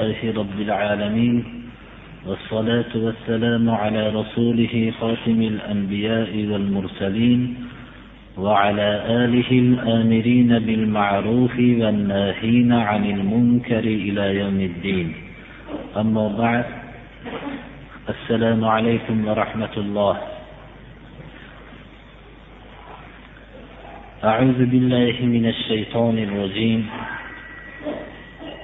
لله 0.00 0.32
رب 0.32 0.60
العالمين 0.60 1.44
والصلاة 2.26 2.92
والسلام 2.94 3.70
على 3.70 4.08
رسوله 4.08 4.92
خاتم 5.00 5.38
الأنبياء 5.42 6.32
والمرسلين 6.50 7.40
وعلى 8.38 8.88
آله 9.24 9.50
الآمرين 9.50 10.58
بالمعروف 10.58 11.56
والناهين 11.58 12.72
عن 12.72 13.02
المنكر 13.04 13.84
إلى 13.84 14.24
يوم 14.40 14.60
الدين. 14.60 15.06
أما 15.96 16.28
بعد 16.28 16.66
السلام 18.08 18.64
عليكم 18.64 19.16
ورحمة 19.28 19.74
الله. 19.76 20.16
أعوذ 24.24 24.60
بالله 24.64 25.16
من 25.20 25.44
الشيطان 25.46 26.16
الرجيم. 26.18 26.80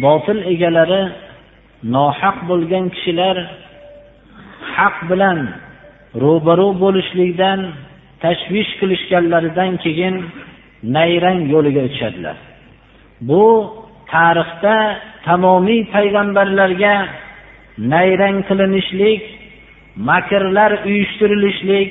Botil 0.00 0.38
egalari 0.52 1.02
nohaq 1.94 2.36
bo'lgan 2.48 2.84
kishilar 2.94 3.36
haq 4.76 4.96
bilan 5.10 5.38
ro'baro 6.24 6.68
bo'lishlikdan 6.82 7.60
tashvish 8.22 8.70
qilishganlaridan 8.80 9.72
keyin 9.84 10.14
nayrang 10.96 11.40
yo'liga 11.52 11.80
o'tishadilar 11.86 12.36
bu 13.28 13.44
tarixda 14.12 14.76
tamomiy 15.26 15.80
payg'ambarlarga 15.94 16.94
nayrang 17.92 18.38
qilinishlik 18.48 19.22
makrlar 20.10 20.72
uyushtirilishlik 20.88 21.90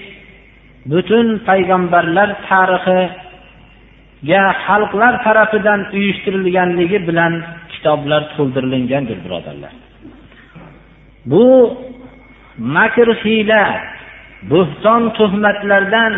butun 0.91 1.27
payg'ambarlar 1.47 2.29
tarixi 2.49 3.01
ya 4.23 4.43
xalqlar 4.65 5.13
tarafidan 5.25 5.81
uyushtirilganligi 5.97 6.99
bilan 7.07 7.33
kitoblar 7.73 8.21
to'ldirilgandir 8.35 9.17
birodarlar. 9.25 9.73
Bu 11.31 11.45
makr 12.75 13.07
hiyla 13.23 13.63
bo'hton 14.51 15.03
tuhmatlardan 15.17 16.13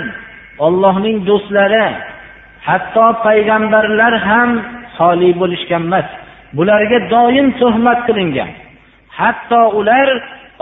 ollohning 0.65 1.17
do'stlari 1.29 1.87
hatto 2.67 3.07
payg'ambarlar 3.25 4.13
ham 4.29 4.49
xoli 4.97 5.29
bo'lishgan 5.41 5.83
emas 5.89 6.07
bularga 6.57 6.99
doim 7.13 7.47
tuhmat 7.61 7.99
qilingan. 8.07 8.51
Hatto 9.19 9.61
ular 9.79 10.07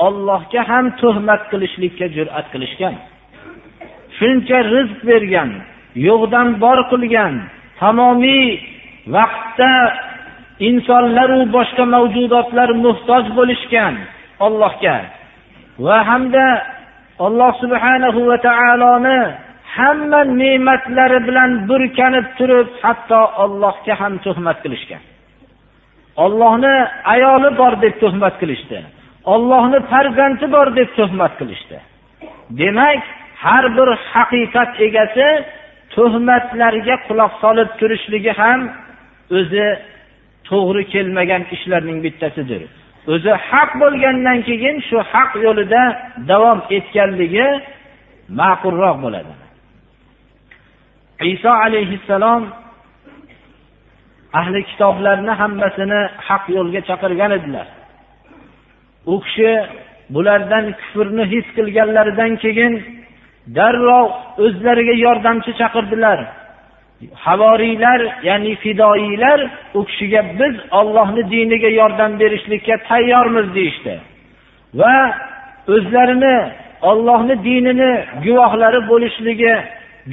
ollohga 0.05 0.61
ham 0.71 0.85
tuhmat 1.01 1.41
qilishlikka 1.51 2.05
jur'at 2.15 2.45
qilishgan. 2.53 2.95
Shuncha 4.17 4.57
rizq 4.73 4.99
bergan 5.09 5.49
yo'qdan 6.07 6.47
bor 6.63 6.79
qilgan 6.91 7.33
tamomiy 7.79 8.47
vaqtda 9.15 9.71
insonlaru 10.69 11.39
boshqa 11.55 11.83
mavjudotlar 11.95 12.69
muhtoj 12.85 13.25
bo'lishgan 13.37 13.93
ollohga 14.45 14.97
va 15.85 15.97
hamda 16.09 16.47
alloh 17.25 17.51
subhanahu 17.63 18.19
va 18.29 18.37
taoloni 18.47 19.19
hamma 19.75 20.21
ne'matlari 20.41 21.19
bilan 21.27 21.51
burkanib 21.69 22.27
turib 22.37 22.67
hatto 22.83 23.21
ollohga 23.43 23.93
ham 24.01 24.13
tuhmat 24.25 24.57
qilishgan. 24.63 25.03
Ollohni 26.23 26.75
ayoli 27.13 27.49
bor 27.61 27.73
deb 27.83 27.95
tuhmat 28.03 28.35
qilishdi. 28.41 28.79
Ollohni 29.33 29.79
farzandi 29.91 30.45
bor 30.55 30.67
deb 30.79 30.89
tuhmat 30.97 31.33
qilishdi. 31.39 31.77
Demak 32.59 33.01
har 33.43 33.65
bir 33.77 33.89
haqiqat 34.13 34.71
egasi 34.87 35.27
tuhmatlarga 35.95 36.95
quloq 37.07 37.33
solib 37.43 37.69
turishligi 37.79 38.33
ham 38.41 38.59
o'zi 39.37 39.67
to'g'ri 40.49 40.83
kelmagan 40.93 41.43
ishlarning 41.55 41.99
bittasidir. 42.05 42.61
O'zi 43.13 43.31
haq 43.49 43.71
bo'lgandan 43.81 44.39
keyin 44.47 44.75
shu 44.87 44.97
haq 45.13 45.31
yo'lida 45.45 45.83
davom 46.31 46.59
etganligi 46.77 47.47
ma'qulroq 48.39 48.97
bo'ladi. 49.05 49.33
Iso 51.33 51.51
alayhissalom 51.65 52.43
ahli 54.39 54.59
kitoblarni 54.69 55.33
hammasini 55.41 56.01
haq 56.27 56.43
yo'lga 56.57 56.81
chaqirgan 56.89 57.31
edilar. 57.37 57.67
U 59.13 59.15
kishi 59.25 59.51
bulardan 60.13 60.65
kufrni 60.79 61.23
his 61.33 61.47
qilganlaridan 61.57 62.31
keyin 62.43 62.73
darrov 63.47 64.07
o'zlariga 64.45 64.95
yordamchi 65.05 65.51
chaqirdilar. 65.59 66.19
Havoriylar 67.25 68.01
ya'ni 68.23 68.55
fidoiylar 68.63 69.39
u 69.73 69.85
kishiga 69.85 70.21
biz 70.39 70.55
ollohni 70.79 71.23
diniga 71.31 71.69
yordam 71.81 72.19
berishlikka 72.19 72.75
tayyormiz 72.89 73.55
deyishdi. 73.55 73.93
Va 74.79 74.95
o'zlarini 75.67 76.37
ollohni 76.81 77.35
dinini 77.43 77.91
guvohlari 78.25 78.79
bo'lishligi 78.91 79.53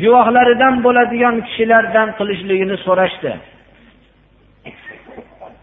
guvohlaridan 0.03 0.75
bo'ladigan 0.85 1.37
kishilardan 1.47 2.09
qilishligini 2.19 2.77
so'rashdi. 2.87 3.33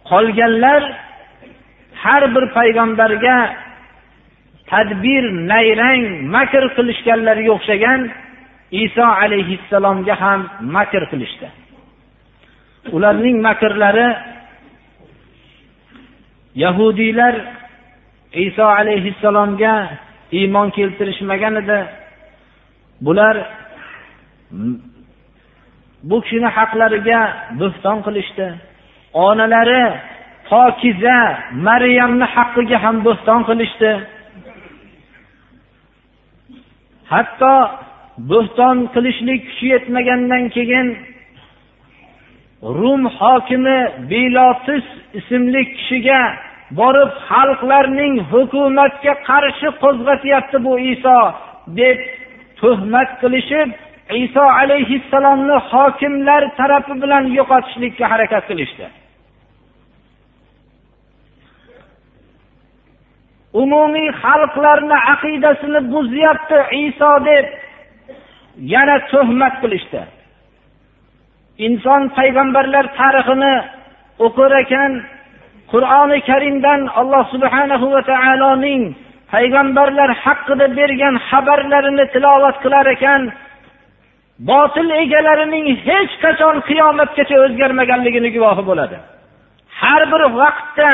Qolganlar 0.10 0.82
har 2.04 2.24
bir 2.36 2.46
payg'ambarga 2.58 3.36
tadbir 4.72 5.24
nayrang 5.52 6.04
makr 6.36 6.64
qilishganlarga 6.76 7.52
o'xshagan 7.58 8.02
iso 8.84 9.06
alayhissalomga 9.24 10.16
ham 10.24 10.42
makr 10.76 11.04
qilishdi. 11.12 11.48
Ularning 12.96 13.38
makrlari 13.48 14.10
yahudiylar 16.64 17.36
iso 18.48 18.66
alayhissalomga 18.80 19.74
iymon 20.40 20.68
keltirishmagan 20.78 21.56
edi. 21.62 21.80
Bular 23.06 23.36
bu 26.10 26.18
kishini 26.24 26.50
haqlariga 26.58 27.22
bo'xton 27.62 27.98
qilishdi. 28.06 28.48
Onalari 29.26 29.84
pokiza 30.50 31.18
maryamni 31.68 32.28
haqqiga 32.36 32.78
ham 32.86 32.98
bo'xton 33.08 33.42
qilishdi. 33.50 33.92
Hatto 37.12 37.56
bo'xton 38.32 38.78
qilishlik 38.94 39.42
kuchi 39.48 39.66
yetmagandan 39.74 40.44
keyin 40.56 40.88
rum 42.80 43.02
hokimi 43.20 43.80
bilotis 44.12 44.86
ismli 45.20 45.62
kishiga 45.76 46.22
borib 46.80 47.12
xalqlarning 47.30 48.14
hukumatga 48.32 49.14
qarshi 49.30 49.68
qo'zg'atyapti 49.84 50.58
bu 50.66 50.74
iso 50.94 51.18
deb 51.80 51.98
tuhmat 52.60 53.10
qilishib 53.22 53.70
iso 54.24 54.44
alayhissalomni 54.62 55.58
hokimlar 55.72 56.42
tarafi 56.60 56.94
bilan 57.04 57.24
yo'qotishlikka 57.38 58.06
harakat 58.12 58.44
qilishdi. 58.50 58.86
Umumiy 63.62 64.10
xalqlarni 64.24 64.98
aqidasini 65.14 65.80
buzyapti 65.94 66.60
iso 66.86 67.12
deb 67.30 67.46
yana 68.74 68.98
tuhmat 69.12 69.54
qilishdi. 69.62 70.02
Inson 71.68 72.02
payg'ambarlar 72.18 72.86
tarixini 73.00 73.56
o'qir 74.26 74.52
ekan 74.64 74.92
qur'oni 75.72 76.18
karimdan 76.30 76.82
alloh 77.00 77.24
subhanahu 77.34 77.86
va 77.94 78.02
taoloning 78.12 78.84
payg'ambarlar 79.34 80.10
haqida 80.24 80.66
bergan 80.80 81.16
xabarlarini 81.30 82.06
tilovat 82.14 82.56
qilar 82.64 82.86
ekan 82.96 83.22
botil 84.50 84.90
egalarining 85.04 85.68
hech 85.88 86.14
qachon 86.24 86.56
qiyomatgacha 86.70 87.36
o'zgarmaganligini 87.46 88.30
guvohi 88.36 88.64
bo'ladi. 88.70 88.98
Har 89.80 90.02
bir 90.12 90.22
vaqtda 90.42 90.90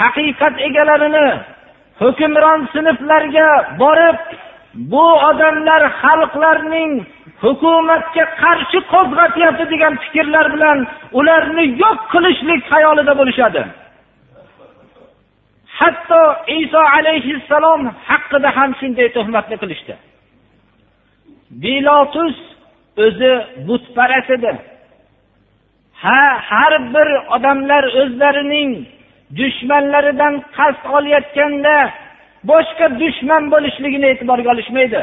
haqiqat 0.00 0.54
egalarini 0.68 1.28
hukmron 2.02 2.60
sinflarga 2.72 3.48
borib 3.82 4.18
bu 4.92 5.06
odamlar 5.28 5.82
xalqlarning 6.02 6.92
hukumatga 7.44 8.24
qarshi 8.42 8.78
qo'zg'atyapti 8.92 9.64
degan 9.72 9.94
fikrlar 10.04 10.46
bilan 10.54 10.78
ularni 11.18 11.64
yo'q 11.82 11.98
qilishlik 12.12 12.60
xayolida 12.72 13.12
bo'lishadi. 13.20 13.62
Hatto 15.78 16.22
iso 16.60 16.82
alayhissalom 16.96 17.82
haqida 18.08 18.48
ham 18.56 18.70
shunday 18.80 19.08
tuhmatni 19.16 19.56
qilishdi. 19.62 19.94
Bilotus 21.62 22.36
o'zi 23.04 23.32
butparast 23.66 24.30
edi. 24.36 24.52
Ha 26.02 26.22
har 26.50 26.72
bir 26.94 27.08
odamlar 27.36 27.84
o'zlarining 28.00 28.70
dushmanlaridan 29.36 30.34
qasd 30.56 30.82
olayotganda 30.96 31.76
boshqa 32.50 32.86
dushman 33.00 33.42
bo'lishligini 33.52 34.06
e'tiborga 34.12 34.48
olishmaydi. 34.54 35.02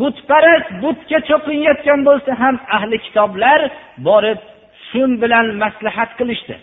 Butparast 0.00 0.68
butga 0.82 1.18
cho'qinayotgan 1.28 2.00
bo'lsa 2.08 2.32
ham 2.42 2.56
ahli 2.76 2.96
kitoblar 3.06 3.60
borib 4.08 4.40
shu 4.86 5.02
bilan 5.22 5.46
maslahat 5.62 6.10
qilishdi. 6.18 6.56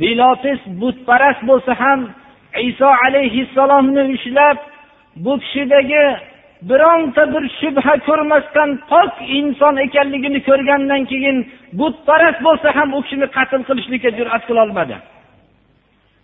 Bilotis 0.00 0.60
butparast 0.80 1.42
bo'lsa 1.50 1.72
ham 1.82 2.00
iso 2.68 2.88
alayhissalomni 3.06 4.02
ushlab 4.14 4.58
bu 5.24 5.32
kishidagi 5.42 6.04
bironta 6.62 7.22
bir 7.32 7.44
shubha 7.60 7.94
ko'rmasdan 8.08 8.70
pok 8.90 9.12
inson 9.38 9.74
ekanligini 9.86 10.40
ko'rgandan 10.48 11.02
keyin 11.10 11.36
butparast 11.78 12.40
bo'lsa 12.46 12.68
ham 12.76 12.88
u 12.98 13.00
kishini 13.04 13.26
qatl 13.36 13.60
qilishlikka 13.68 14.10
jur'at 14.18 14.42
qilolmadi 14.48 14.96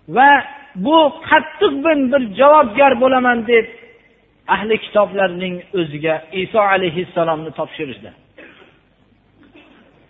va 0.08 0.30
bu 0.74 0.98
qattiq 1.28 1.72
men 1.86 1.98
bir 2.12 2.22
javobgar 2.38 2.92
bo'laman 3.02 3.38
deb 3.50 3.66
ahli 4.54 4.76
kitoblarning 4.84 5.54
o'ziga 5.80 6.14
iso 6.42 6.60
alayhissalomni 6.74 7.50
topshirishdi. 7.58 8.10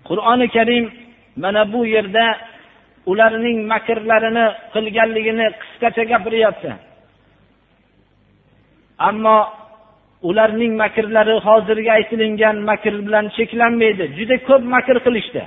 Qur'oni 0.09 0.47
karim 0.57 0.85
mana 1.43 1.63
bu 1.73 1.81
yerda 1.95 2.27
ularning 3.11 3.59
makrlarini 3.73 4.47
qilganligini 4.75 5.47
qisqacha 5.61 6.05
gapiryapti. 6.13 6.71
Ammo 9.09 9.39
ularning 10.29 10.73
makrlari 10.83 11.35
hozirgi 11.47 11.91
aytilingan 11.99 12.57
makr 12.71 12.95
bilan 13.07 13.27
cheklanmaydi. 13.37 14.05
Juda 14.19 14.37
ko'p 14.49 14.63
makr 14.75 14.97
qilishdi. 15.07 15.43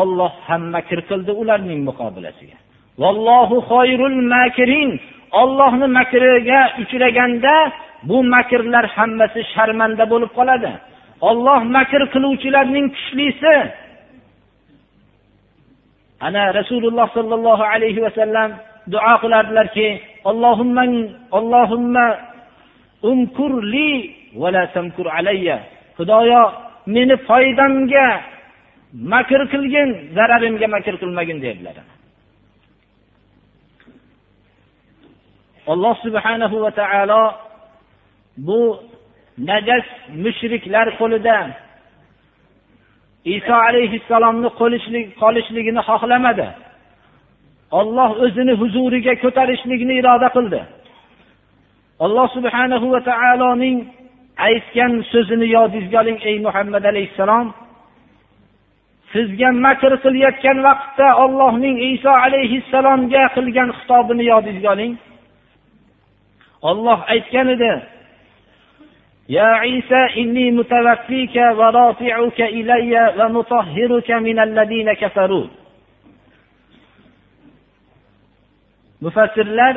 Olloh 0.00 0.32
ham 0.48 0.62
makr 0.74 0.98
qildi 1.10 1.32
ularning 1.42 1.80
muqobilasiga. 1.88 2.56
Vallohu 3.02 3.56
xoyrul 3.70 4.20
makirin. 4.34 4.90
Ollohni 5.42 5.86
makriga 5.98 6.60
uchraganda 6.82 7.54
bu 8.08 8.16
makrlar 8.34 8.86
hammasi 8.96 9.40
sharmanda 9.52 10.04
bo'lib 10.12 10.30
qoladi. 10.38 10.72
Olloh 11.30 11.60
makr 11.76 12.00
qiluvchilarning 12.12 12.86
kuchlisi. 12.94 13.54
Ana 16.26 16.44
rasululloh 16.58 17.06
sollallohu 17.16 17.64
alayhi 17.72 18.00
vasallam 18.06 18.50
duo 18.92 19.12
qilardilarki 19.22 19.88
xudoyo 25.96 26.42
meni 26.94 27.16
foydamga 27.28 28.08
makr 28.92 29.40
qilgin 29.52 29.88
zararimga 30.16 30.66
makr 30.74 30.94
qilmagin 31.02 31.38
dedilar. 31.42 31.76
Alloh 35.72 35.94
subhanahu 36.04 36.56
va 36.64 36.70
taolo 36.80 37.22
bu 38.46 38.60
najas 39.50 39.86
mushriklar 40.24 40.86
qo'lida 41.00 41.38
iso 43.36 43.54
alayhissalomni 43.68 44.48
qolishligini 45.22 45.80
xohlamadi. 45.88 46.48
Olloh 47.80 48.10
o'zini 48.24 48.54
huzuriga 48.60 49.14
ko'tarishlikni 49.22 49.94
iroda 50.00 50.28
qildi. 50.36 50.60
Alloh 52.04 52.26
subhanahu 52.36 52.86
va 52.94 53.00
taoloning 53.10 53.76
aytgan 54.48 54.92
so'zini 55.12 55.46
yodingizga 55.56 55.98
oling 56.02 56.18
ey 56.28 56.36
muhammad 56.46 56.84
alayhissalom. 56.92 57.46
sizga 59.13 59.49
makr 59.65 59.91
qilayotgan 60.03 60.57
vaqtda 60.67 61.07
ollohning 61.23 61.77
iso 61.93 62.11
alayhissalomga 62.25 63.23
qilgan 63.35 63.69
xitobini 63.77 64.23
yodingizga 64.31 64.69
oling 64.75 64.93
olloh 66.69 66.99
aytgan 67.13 67.49
edi 67.55 67.73
يا 69.29 69.49
عيسى 69.63 70.01
إني 70.21 70.51
متوفيك 70.51 71.35
ورافعك 71.35 72.39
إلي 72.41 72.93
ومطهرك 73.19 74.09
من 74.11 74.37
الذين 74.47 74.93
كفروا 74.93 75.47
mufassirlar 79.03 79.75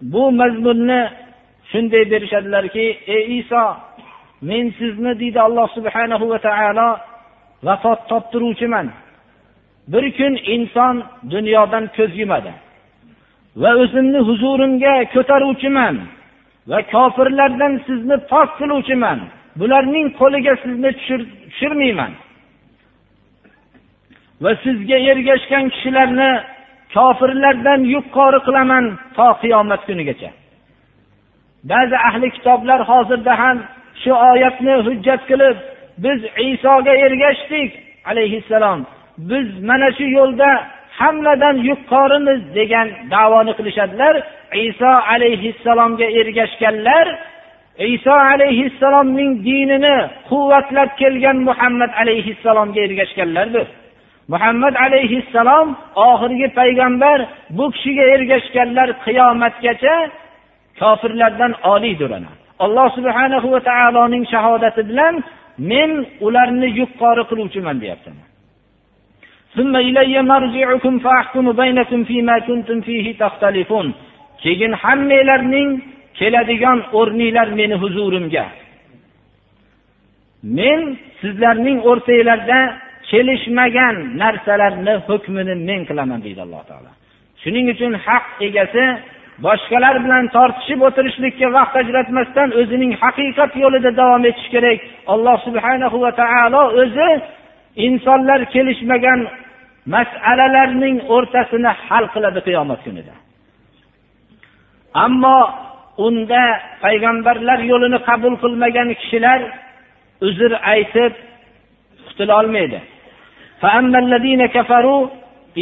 bu 0.00 0.32
mazmunni 0.32 1.10
shunday 1.72 2.10
berishadilarki 2.10 2.86
ey 3.06 3.38
iso 3.38 3.76
men 4.49 4.65
sizni 4.79 5.11
deydi 5.21 5.39
alloh 5.47 5.67
subhanahu 5.77 6.25
va 6.31 6.39
taolo 6.47 6.89
vafot 7.67 7.99
toptiruvchiman. 8.09 8.87
Bir 9.91 10.05
kun 10.17 10.33
inson 10.55 10.95
dunyodan 11.33 11.85
ko'z 11.97 12.11
yumadi 12.21 12.51
va 13.61 13.71
o'zimni 13.83 14.19
huzurimga 14.27 14.95
ko'taruvchiman 15.13 15.95
va 16.71 16.79
kofirlardan 16.93 17.73
sizni 17.87 18.17
pok 18.31 18.49
qiluvchiman. 18.59 19.19
Bularning 19.59 20.07
qo'liga 20.19 20.53
sizni 20.63 20.89
tushirmayman. 20.99 22.11
Va 24.43 24.51
sizga 24.63 24.97
ergashgan 25.11 25.65
kishilarni 25.73 26.31
kofirlardan 26.95 27.79
yuqori 27.93 28.39
qilaman 28.47 28.85
to 29.17 29.27
qiyomat 29.41 29.81
kunigacha. 29.87 30.29
Ba'zi 31.71 31.97
ahli 32.09 32.27
kitoblar 32.35 32.79
hozirda 32.91 33.33
ham 33.41 33.57
shu 34.01 34.11
oyatni 34.31 34.73
hujjat 34.85 35.21
qilib 35.29 35.57
biz 36.03 36.19
isoga 36.51 36.93
ergashdik 37.05 37.71
alayhissalom. 38.11 38.79
Biz 39.29 39.47
mana 39.69 39.89
shu 39.97 40.05
yo'lda 40.19 40.49
hammadan 40.99 41.55
yuqorimiz 41.69 42.41
degan 42.57 42.87
davoni 43.13 43.53
qilishadilar. 43.57 44.15
Iso 44.69 44.91
alayhissalomga 45.13 46.07
ergashganlar 46.19 47.07
iso 47.77 48.11
alayhissalomning 48.11 49.31
dinini 49.45 49.95
quvvatlab 50.29 50.89
kelgan 51.01 51.37
muhammad 51.49 51.91
alayhissalomga 52.01 52.79
ergashganlardir 52.87 53.67
muhammad 54.27 54.75
alayhissalom 54.85 55.67
oxirgi 55.95 56.47
payg'ambar 56.59 57.19
bu 57.57 57.65
kishiga 57.71 58.03
ergashganlar 58.15 58.89
qiyomatgacha 59.05 59.95
kofirlardan 60.79 61.53
oliydir 61.73 62.11
alloh 62.65 62.87
subhanahu 62.97 63.47
va 63.53 63.59
taoloning 63.71 64.25
shahodati 64.33 64.81
bilan 64.89 65.15
men 65.71 65.91
ularni 66.25 66.69
yuqori 66.79 67.23
qiluvchiman 67.29 67.77
deyapti 67.83 68.11
keyin 74.43 74.73
hammanglarning 74.83 75.69
keladigan 76.19 76.79
o'rninglar 76.99 77.47
meni 77.59 77.75
huzurimga. 77.83 78.45
Men 80.57 80.79
sizlarning 81.21 81.77
o'rtanglarda 81.89 82.59
kelishmagan 83.09 83.95
narsalarni 84.21 84.93
hukmini 85.07 85.55
men 85.69 85.81
qilaman 85.89 86.19
deydi 86.25 86.41
alloh 86.45 86.63
taolo. 86.69 86.91
Shuning 87.41 87.65
uchun 87.73 87.93
haq 88.05 88.25
egasi 88.47 88.83
boshqalar 89.45 89.95
bilan 90.05 90.25
tortishib 90.35 90.79
o'tirishlikka 90.87 91.47
vaqt 91.57 91.75
ajratmasdan 91.81 92.49
o'zining 92.59 92.91
haqiqat 93.03 93.51
yo'lida 93.63 93.91
davom 94.01 94.23
etish 94.29 94.49
kerak. 94.53 94.79
Alloh 95.13 95.37
subhanahu 95.47 95.97
va 96.03 96.11
taolo 96.21 96.63
o'zi 96.81 97.09
insonlar 97.87 98.39
kelishmagan 98.53 99.19
masalalarning 99.95 100.97
o'rtasini 101.15 101.71
hal 101.85 102.05
qiladi 102.13 102.39
qiyomat 102.47 102.79
kunida. 102.85 103.13
Ammo 105.05 105.39
unda 106.07 106.43
payg'ambarlar 106.83 107.59
yo'lini 107.71 107.99
qabul 108.09 108.33
qilmagan 108.43 108.89
kishilar 109.01 109.39
uzr 110.27 110.51
aytib 110.73 111.13
qutulolmaydi 112.07 112.79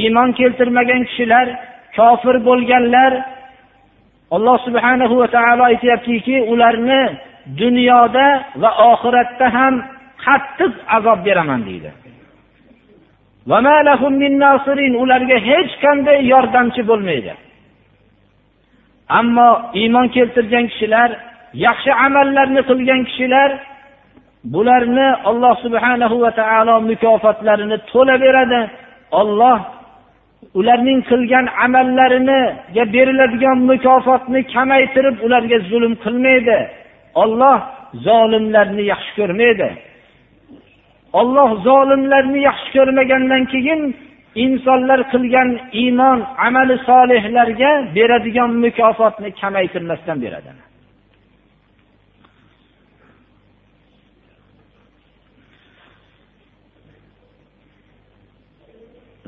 iymon 0.02 0.30
keltirmagan 0.40 1.02
kishilar 1.10 1.48
kofir 1.98 2.36
bo'lganlar 2.48 3.12
alloh 4.36 4.58
subhanahu 4.68 5.14
va 5.22 5.28
taolo 5.36 5.64
aytyaptiki 5.72 6.36
ularni 6.52 7.02
dunyoda 7.62 8.28
va 8.62 8.70
oxiratda 8.92 9.48
ham 9.58 9.74
qattiq 10.26 10.74
azob 10.98 11.20
beraman 11.28 11.62
deydi. 11.70 11.92
Ularga 15.04 15.38
hech 15.50 15.72
qanday 15.84 16.18
yordamchi 16.34 16.82
bo'lmaydi. 16.90 17.34
Ammo 19.20 19.50
iymon 19.82 20.08
keltirgan 20.16 20.66
kishilar 20.72 21.10
yaxshi 21.66 21.92
amallarni 22.06 22.62
qilgan 22.70 23.02
kishilar 23.10 23.50
bularni 24.54 25.10
alloh 25.30 25.54
subhanahu 25.64 26.16
va 26.24 26.32
taolo 26.42 26.76
mukofotlarini 26.90 27.78
to'la 27.92 28.16
beradi 28.24 28.62
olloh 29.22 29.58
ularning 30.60 31.00
qilgan 31.10 31.46
amallariniga 31.66 32.84
beriladigan 32.96 33.58
mukofotni 33.72 34.42
kamaytirib 34.54 35.18
ularga 35.26 35.58
zulm 35.72 35.94
qilmaydi. 36.04 36.60
Olloh 37.24 37.60
zolimlarni 38.08 38.84
yaxshi 38.92 39.12
ko'rmaydi. 39.20 39.70
Olloh 41.20 41.50
zolimlarni 41.68 42.40
yaxshi 42.50 42.70
ko'rmagandan 42.78 43.44
keyin 43.54 43.82
insonlar 44.44 45.00
qilgan 45.14 45.50
iymon 45.82 46.20
amali 46.48 46.76
solihlarga 46.90 47.72
beradigan 47.96 48.52
mukofotni 48.64 49.30
kamaytirmasdan 49.42 50.18
beradi. 50.26 50.52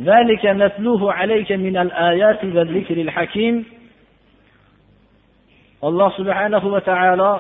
ذلك 0.01 0.47
نتلوه 0.47 1.13
عليك 1.13 1.53
من 1.53 1.77
الآيات 1.77 2.45
والذكر 2.45 2.97
الحكيم 2.97 3.65
alloh 5.83 6.11
subhanahu 6.19 6.67
va 6.75 6.81
taolo 6.83 7.33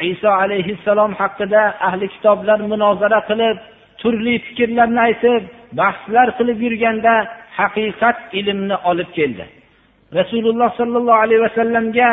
iso 0.00 0.28
alayhissalom 0.28 1.12
haqida 1.20 1.62
ahli 1.88 2.08
kitoblar 2.14 2.58
munozara 2.72 3.20
qilib 3.28 3.56
turli 4.00 4.34
fikrlarni 4.46 5.00
aytib 5.08 5.42
bahslar 5.80 6.26
qilib 6.38 6.58
yurganda 6.66 7.14
haqiqat 7.58 8.16
ilmni 8.38 8.76
olib 8.90 9.08
keldi 9.18 9.44
rasululloh 10.18 10.68
sollallohu 10.80 11.22
alayhi 11.24 11.42
vasallamga 11.46 12.10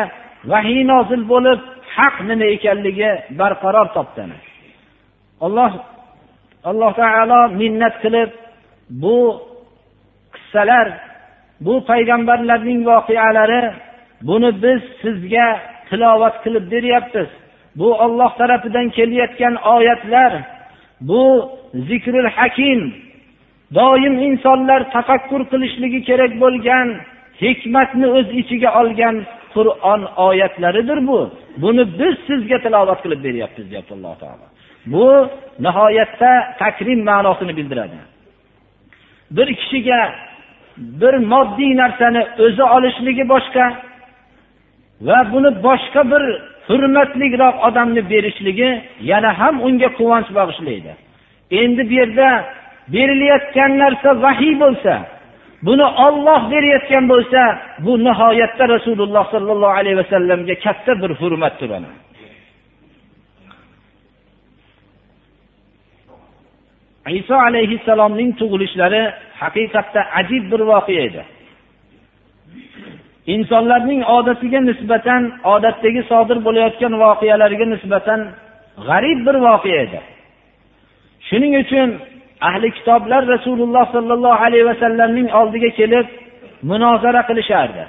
vahiy 0.51 0.81
nozil 0.91 1.23
bo'lib 1.33 1.59
haq 1.95 2.15
nima 2.29 2.45
ekanligi 2.55 3.11
barqaror 3.39 3.87
topdi 3.95 4.23
alloh 5.45 5.71
alloh 6.71 6.91
taolo 7.01 7.41
minnat 7.61 7.95
qilib 8.03 8.29
bu 9.01 9.17
qissalar 10.48 10.88
bu 11.60 11.84
payg'ambarlarning 11.84 12.80
voqealari 12.86 13.62
buni 14.22 14.50
biz 14.62 14.80
sizga 15.02 15.60
tilovat 15.90 16.44
qilib 16.44 16.70
beryapmiz. 16.72 17.28
Bu 17.76 17.94
olloh 17.94 18.30
tarafidan 18.38 18.88
kelayotgan 18.88 19.54
oyatlar 19.54 20.32
bu 21.00 21.50
zikrul 21.74 22.28
hakim 22.36 22.94
doim 23.74 24.14
insonlar 24.28 24.90
tafakkur 24.90 25.42
qilishligi 25.50 26.00
kerak 26.08 26.32
bo'lgan 26.40 26.88
hikmatni 27.42 28.06
o'z 28.16 28.28
ichiga 28.40 28.70
olgan 28.80 29.16
qur'on 29.54 30.02
oyatlaridir 30.26 30.98
bu. 31.08 31.20
Buni 31.62 31.84
biz 31.98 32.14
sizga 32.28 32.58
tilovat 32.64 32.98
qilib 33.04 33.20
beryapmiz 33.26 33.66
deyapti 33.70 33.94
alloh 33.94 34.14
taolo. 34.22 34.46
Bu 34.92 35.28
nihoyatda 35.64 36.30
takrim 36.58 37.00
ma'nosini 37.10 37.56
bildiradi. 37.58 37.98
Bir 39.36 39.48
kishiga 39.60 40.00
bir 41.00 41.14
moddiy 41.32 41.72
narsani 41.82 42.22
o'zi 42.44 42.64
olishligi 42.76 43.24
boshqa 43.34 43.64
va 45.08 45.18
buni 45.32 45.50
boshqa 45.66 46.02
bir 46.12 46.22
hurmatliroq 46.68 47.56
odamni 47.68 48.02
berishligi 48.12 48.70
yana 49.10 49.30
ham 49.40 49.54
unga 49.66 49.88
quvonch 49.98 50.30
bag'ishlaydi. 50.38 50.92
Endi 51.62 51.82
bu 51.90 51.94
yerda 52.00 52.28
berilayotgan 52.94 53.72
narsa 53.82 54.10
vahiy 54.24 54.54
bo'lsa 54.64 54.94
buni 55.66 55.86
olloh 56.06 56.40
berayotgan 56.52 57.04
bo'lsa 57.12 57.40
bu 57.84 57.92
nihoyatda 58.06 58.64
rasululloh 58.74 59.24
sollallohu 59.34 59.76
alayhi 59.80 59.98
vasallamga 60.02 60.54
katta 60.64 60.92
bir 61.02 61.10
hurmatdir 61.20 61.70
iso 67.10 67.34
alayhissalomning 67.48 68.30
tug'ilishlari 68.40 69.02
haqiqatda 69.40 70.00
ajib 70.20 70.44
bir 70.52 70.60
voqea 70.72 71.02
edi. 71.08 71.22
Insonlarning 73.34 74.02
odatiga 74.16 74.60
nisbatan 74.70 75.22
odatdagi 75.54 76.02
sodir 76.10 76.38
bo'layotgan 76.46 76.94
voqealarga 77.04 77.66
nisbatan 77.74 78.20
g'arib 78.88 79.18
bir 79.26 79.36
voqea 79.46 79.80
edi. 79.86 80.00
Shuning 81.28 81.54
uchun 81.62 81.88
ahli 82.48 82.68
kitoblar 82.76 83.22
rasululloh 83.34 83.84
sollallohu 83.94 84.42
alayhi 84.46 84.66
vasallamning 84.70 85.28
oldiga 85.40 85.70
kelib 85.78 86.06
munozara 86.70 87.22
qilishardi. 87.28 87.84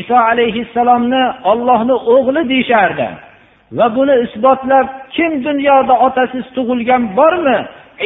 Iso 0.00 0.16
alayhissalomni 0.30 1.24
ollohni 1.50 1.96
o'g'li 2.14 2.42
deyishardi. 2.52 3.08
Va 3.78 3.86
buni 3.96 4.14
isbotlab 4.24 4.86
kim 5.16 5.32
dunyoda 5.44 5.94
otasiz 6.06 6.44
tug'ilgan 6.56 7.02
bormi? 7.18 7.58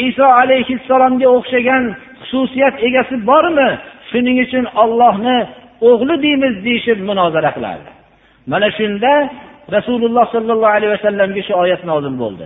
Iso 0.08 0.24
alayhissalomga 0.24 1.28
o'xshagan 1.36 1.84
xususiyat 2.28 2.74
egasi 2.88 3.26
bormi? 3.26 3.68
Shuning 4.10 4.38
uchun 4.44 4.64
ollohni 4.82 5.38
o'g'li 5.90 6.14
deymiz 6.24 6.54
deyishib 6.64 6.98
munozara 7.08 7.50
qilardi 7.56 7.90
mana 8.52 8.68
shunda 8.78 9.12
rasululloh 9.76 10.24
sollallohu 10.34 10.72
alayhi 10.76 10.92
vasallamga 10.96 11.42
shu 11.46 11.52
oyat 11.62 11.82
nozil 11.90 12.14
bo'ldi. 12.22 12.44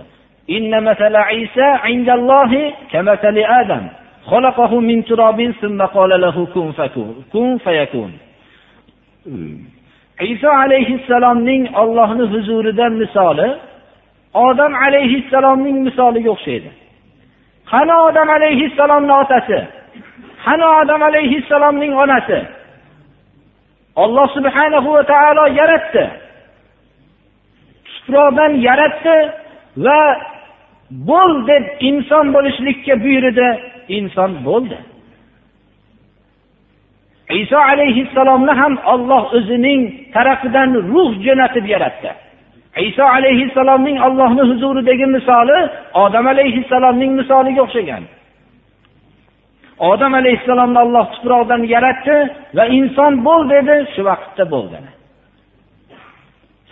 Iso 10.33 10.49
hmm. 10.49 10.61
alayhissalomning 10.63 11.63
ollohni 11.81 12.23
huzurida 12.33 12.85
misoli 13.01 13.49
odam 14.47 14.73
alayhissalomning 14.85 15.77
misoliga 15.87 16.29
o'xshaydi. 16.35 16.69
Qani 17.71 17.95
odam 18.07 18.29
alayhissalomni 18.37 19.13
otasi. 19.23 19.59
Qani 20.45 20.65
odam 20.81 21.01
alayhissalomning 21.09 21.93
onasi. 22.03 22.39
Olloh 24.03 24.27
subhanahu 24.37 24.89
va 24.95 25.03
taolo 25.13 25.45
yaratdi. 25.59 26.03
Tuproqdan 27.87 28.51
yaratdi 28.67 29.17
va 29.85 29.99
bo'l 31.09 31.33
deb 31.49 31.63
inson 31.89 32.25
bo'lishlikka 32.35 32.93
buyurdi. 33.03 33.47
Inson 33.97 34.31
bo'ldi. 34.47 34.77
Iso 37.41 37.57
alayhissalomni 37.57 38.53
ham 38.61 38.73
olloh 38.93 39.23
o'zining 39.37 39.81
tarafidan 40.13 40.69
ruh 40.91 41.11
jo'natib 41.25 41.65
yaratdi. 41.73 42.11
Iso 42.81 43.03
alayhissalomning 43.03 43.97
ollohni 44.07 44.43
huzuridagi 44.49 45.05
misoli 45.05 45.59
odam 45.93 46.27
alayhissalomning 46.27 47.11
misoliga 47.19 47.61
o'xshagan. 47.65 48.03
Odam 49.91 50.13
alayhissalomni 50.13 50.79
olloh 50.85 51.05
tuproqdan 51.13 51.61
yaratdi 51.75 52.17
va 52.57 52.65
inson 52.77 53.11
bo'l 53.25 53.41
dedi 53.49 53.75
shu 53.93 54.01
vaqtda 54.09 54.43
bo'ldi 54.53 54.77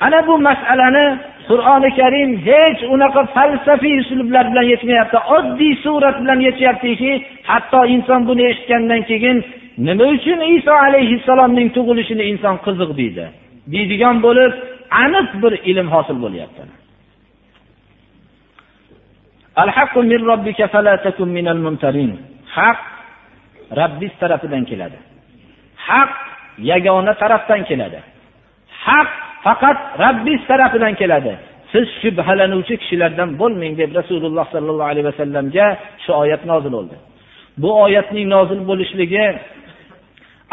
ana 0.01 0.27
bu 0.27 0.37
masalani 0.37 1.05
qur'oni 1.49 1.89
karim 1.99 2.29
hech 2.47 2.79
unaqa 2.93 3.21
falsafiy 3.35 3.95
uslublar 4.01 4.45
bilan 4.51 4.65
yetmayapti 4.73 5.17
oddiy 5.37 5.73
surat 5.83 6.15
bilan 6.21 6.39
yechyaptiki 6.47 7.11
hatto 7.49 7.85
inson 7.95 8.21
buni 8.29 8.43
eshitgandan 8.51 9.01
keyin 9.09 9.37
nima 9.87 10.05
uchun 10.15 10.39
iso 10.57 10.73
alayhissalomning 10.87 11.69
tug'ilishini 11.75 12.23
inson 12.31 12.55
qiziq 12.65 12.91
deydi? 12.99 13.25
Deydigan 13.73 14.15
bo'lib 14.25 14.51
aniq 15.03 15.29
bir 15.43 15.53
ilm 15.71 15.87
hosil 15.95 16.17
bo'lyapti 16.25 16.63
haq 22.57 22.79
Rabbis 23.81 24.13
tarafidan 24.21 24.63
keladi. 24.69 24.97
Haq 25.87 26.11
yagona 26.71 27.13
tarafdan 27.21 27.61
keladi. 27.69 27.99
Haq 28.85 29.09
faqat 29.45 29.77
Rabbis 30.05 30.41
tarafidan 30.47 30.93
keladi. 31.01 31.33
Siz 31.71 31.87
shubhalanuvchi 32.01 32.75
kishilardan 32.81 33.29
bo'lmang 33.41 33.73
deb 33.81 33.89
Rasululloh 33.99 34.45
sallallohu 34.53 34.91
alayhi 34.93 35.07
vasallamga 35.11 35.67
shu 36.03 36.11
oyat 36.23 36.41
nozil 36.51 36.71
bo'ldi. 36.77 36.95
Bu 37.61 37.69
oyatning 37.85 38.27
nozil 38.35 38.61
bo'lishligi 38.69 39.25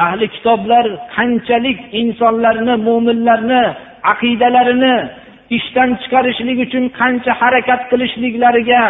ahli 0.06 0.26
kitoblar 0.34 0.84
qanchalik 1.16 1.78
insonlarni, 2.00 2.74
mu'minlarni 2.88 3.64
aqidalarini 4.13 4.95
ishdan 5.57 5.89
chiqarishlik 6.01 6.57
uchun 6.65 6.83
qancha 6.99 7.31
harakat 7.41 7.81
qilishliklariga 7.91 8.83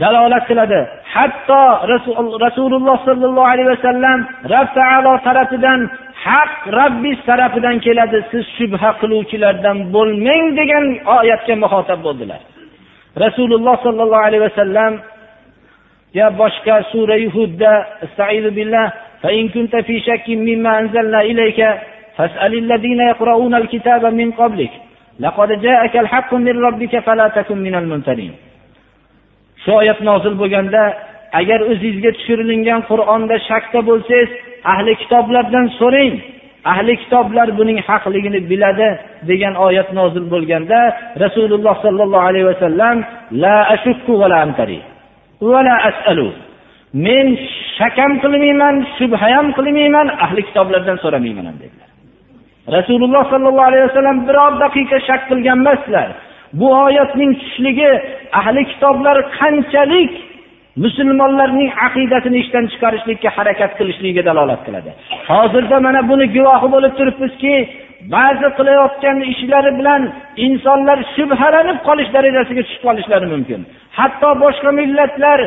dalolat 0.00 0.44
qiladi 0.50 0.80
hatto 1.14 1.62
rasululloh 2.44 2.96
sollallohu 3.08 3.50
alayhi 3.52 3.70
vasallam 3.74 4.18
rob 4.54 4.68
taolo 4.78 5.12
tarafidan 5.26 5.80
haq 6.24 6.52
robbiy 6.78 7.16
tarafidan 7.28 7.76
keladi 7.86 8.18
siz 8.30 8.44
shubha 8.56 8.90
qiluvchilardan 9.00 9.76
bo'lmang 9.94 10.44
degan 10.58 10.84
oyatga 11.18 11.54
muhotab 11.64 11.98
bo'ldilar 12.06 12.40
rasululloh 13.24 13.76
sollallohu 13.86 14.26
alayhi 14.28 14.44
vasallam 14.48 14.92
ya 16.18 16.26
boshqa 16.40 16.76
sura 16.92 17.16
hudda 17.36 17.72
billah 18.58 18.86
فإن 19.24 19.48
كنت 19.48 19.76
في 19.76 20.00
شك 20.00 20.28
مما 20.28 20.78
أنزلنا 20.80 21.20
إليك 21.20 21.60
فاسأل 22.18 22.52
الذين 22.54 23.00
يقرؤون 23.00 23.54
الكتاب 23.54 24.02
من 24.20 24.30
قبلك 24.30 24.70
لقد 25.20 25.48
جاءك 25.66 25.96
الحق 25.96 26.34
من 26.34 26.64
ربك 26.64 26.98
فلا 26.98 27.28
تكن 27.28 27.58
من 27.58 27.74
الممترين 27.74 28.34
shu 29.64 29.72
oyat 29.80 30.00
nozil 30.08 30.34
bo'lganda 30.42 30.82
agar 31.40 31.60
o'zingizga 31.70 32.10
tushirilgan 32.16 32.80
qur'onda 32.90 33.36
shakda 33.48 33.80
bo'lsangiz 33.88 34.30
ahli 34.72 34.92
kitoblardan 35.02 35.66
so'rang 35.80 36.14
ahli 36.72 36.92
kitoblar 37.02 37.48
buning 37.58 37.78
haqligini 37.88 38.40
biladi 38.50 38.88
degan 39.30 39.54
oyat 39.66 39.88
nozil 39.98 40.24
bo'lganda 40.34 40.78
rasululloh 41.24 41.74
sollallohu 41.84 42.26
alayhi 42.30 42.46
vasallam 42.52 42.96
la 43.42 43.56
ashukku 43.74 44.12
va 44.20 44.26
la 44.32 44.38
amtari 44.46 44.78
va 45.52 45.60
la 45.68 45.74
asalu 45.90 46.28
men 47.06 47.26
shak 47.78 47.96
ham 48.02 48.12
qilmayman 48.24 48.74
shubha 48.96 49.26
ham 49.34 49.46
qilmayman 49.56 50.06
ahli 50.24 50.40
kitoblardan 50.48 50.96
so'ramayman 51.04 51.44
ham 51.50 51.56
dedilar 51.62 51.87
rasululloh 52.77 53.23
sollallohu 53.33 53.69
alayhi 53.71 53.85
vasallam 53.89 54.17
biror 54.27 54.53
daqiqa 54.63 54.97
shak 55.07 55.21
qilgan 55.29 55.57
emasdilar 55.63 56.09
bu 56.59 56.67
oyatning 56.85 57.31
tushishligi 57.39 57.91
ahli 58.39 58.61
kitoblar 58.71 59.17
qanchalik 59.39 60.11
musulmonlarning 60.83 61.69
aqidasini 61.87 62.37
ishdan 62.43 62.65
chiqarishlikka 62.71 63.29
harakat 63.37 63.71
qilishligiga 63.79 64.23
dalolat 64.29 64.61
qiladi. 64.67 64.91
Hozirda 65.31 65.77
mana 65.87 66.01
buni 66.11 66.25
guvohi 66.35 66.67
bo'lib 66.73 66.93
turibmizki 66.99 67.55
ba'zi 68.15 68.47
qilayotgan 68.57 69.17
ishlari 69.33 69.71
bilan 69.79 70.01
insonlar 70.45 70.97
shubhalanib 71.15 71.77
qolish 71.87 72.09
darajasiga 72.15 72.61
tushib 72.67 72.83
qolishlari 72.87 73.27
mumkin. 73.33 73.61
Hatto 73.99 74.29
boshqa 74.43 74.69
millatlar 74.79 75.39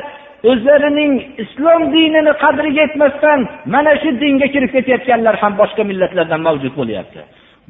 o'zlarining 0.50 1.12
islom 1.44 1.82
dinini 1.94 2.32
qadriga 2.42 2.80
yetmasdan 2.87 3.40
mana 3.75 3.92
shu 4.02 4.11
dinga 4.22 4.46
kirib 4.54 4.70
ketayotganlar 4.76 5.34
ham 5.42 5.52
boshqa 5.61 5.82
millatlardan 5.90 6.40
mavjud 6.49 6.75
bo'lyapti. 6.80 7.20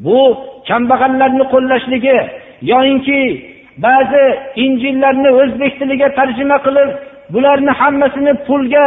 Bu 0.05 0.19
kambag'allarni 0.69 1.45
qo'llashligi 1.55 2.17
yoyinki 2.73 3.21
ba'zi 3.87 4.25
injillarni 4.65 5.31
o'zbek 5.41 5.73
tiliga 5.81 6.09
tarjima 6.19 6.59
qilib 6.67 6.91
bularni 7.35 7.73
hammasini 7.81 8.33
pulga 8.47 8.87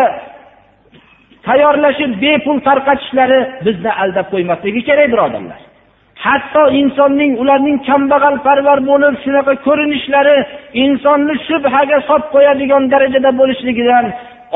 tayyorlashib 1.48 2.12
bepul 2.24 2.58
tarqatishlari 2.68 3.40
bizni 3.66 3.92
aldab 4.02 4.28
qo'ymasligi 4.34 4.82
kerak 4.90 5.08
birodarlar. 5.14 5.62
Hatto 6.26 6.64
insonning 6.82 7.32
ularning 7.42 7.78
kambag'alparvar 7.90 8.80
bo'lib 8.90 9.16
shunaqa 9.24 9.54
ko'rinishlari 9.68 10.38
insonni 10.84 11.34
shubhaga 11.48 11.98
solib 12.10 12.28
qo'yadigan 12.36 12.84
darajada 12.94 13.32
bo'lishligidan 13.40 14.06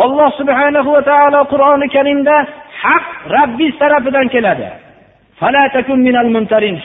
alloh 0.04 0.30
subhanahu 0.40 0.90
va 0.96 1.02
taolo 1.12 1.42
qur'oni 1.54 1.88
karimda 1.96 2.36
haq 2.84 3.06
rabbiy 3.36 3.72
tarafidan 3.82 4.28
keladi. 4.36 4.68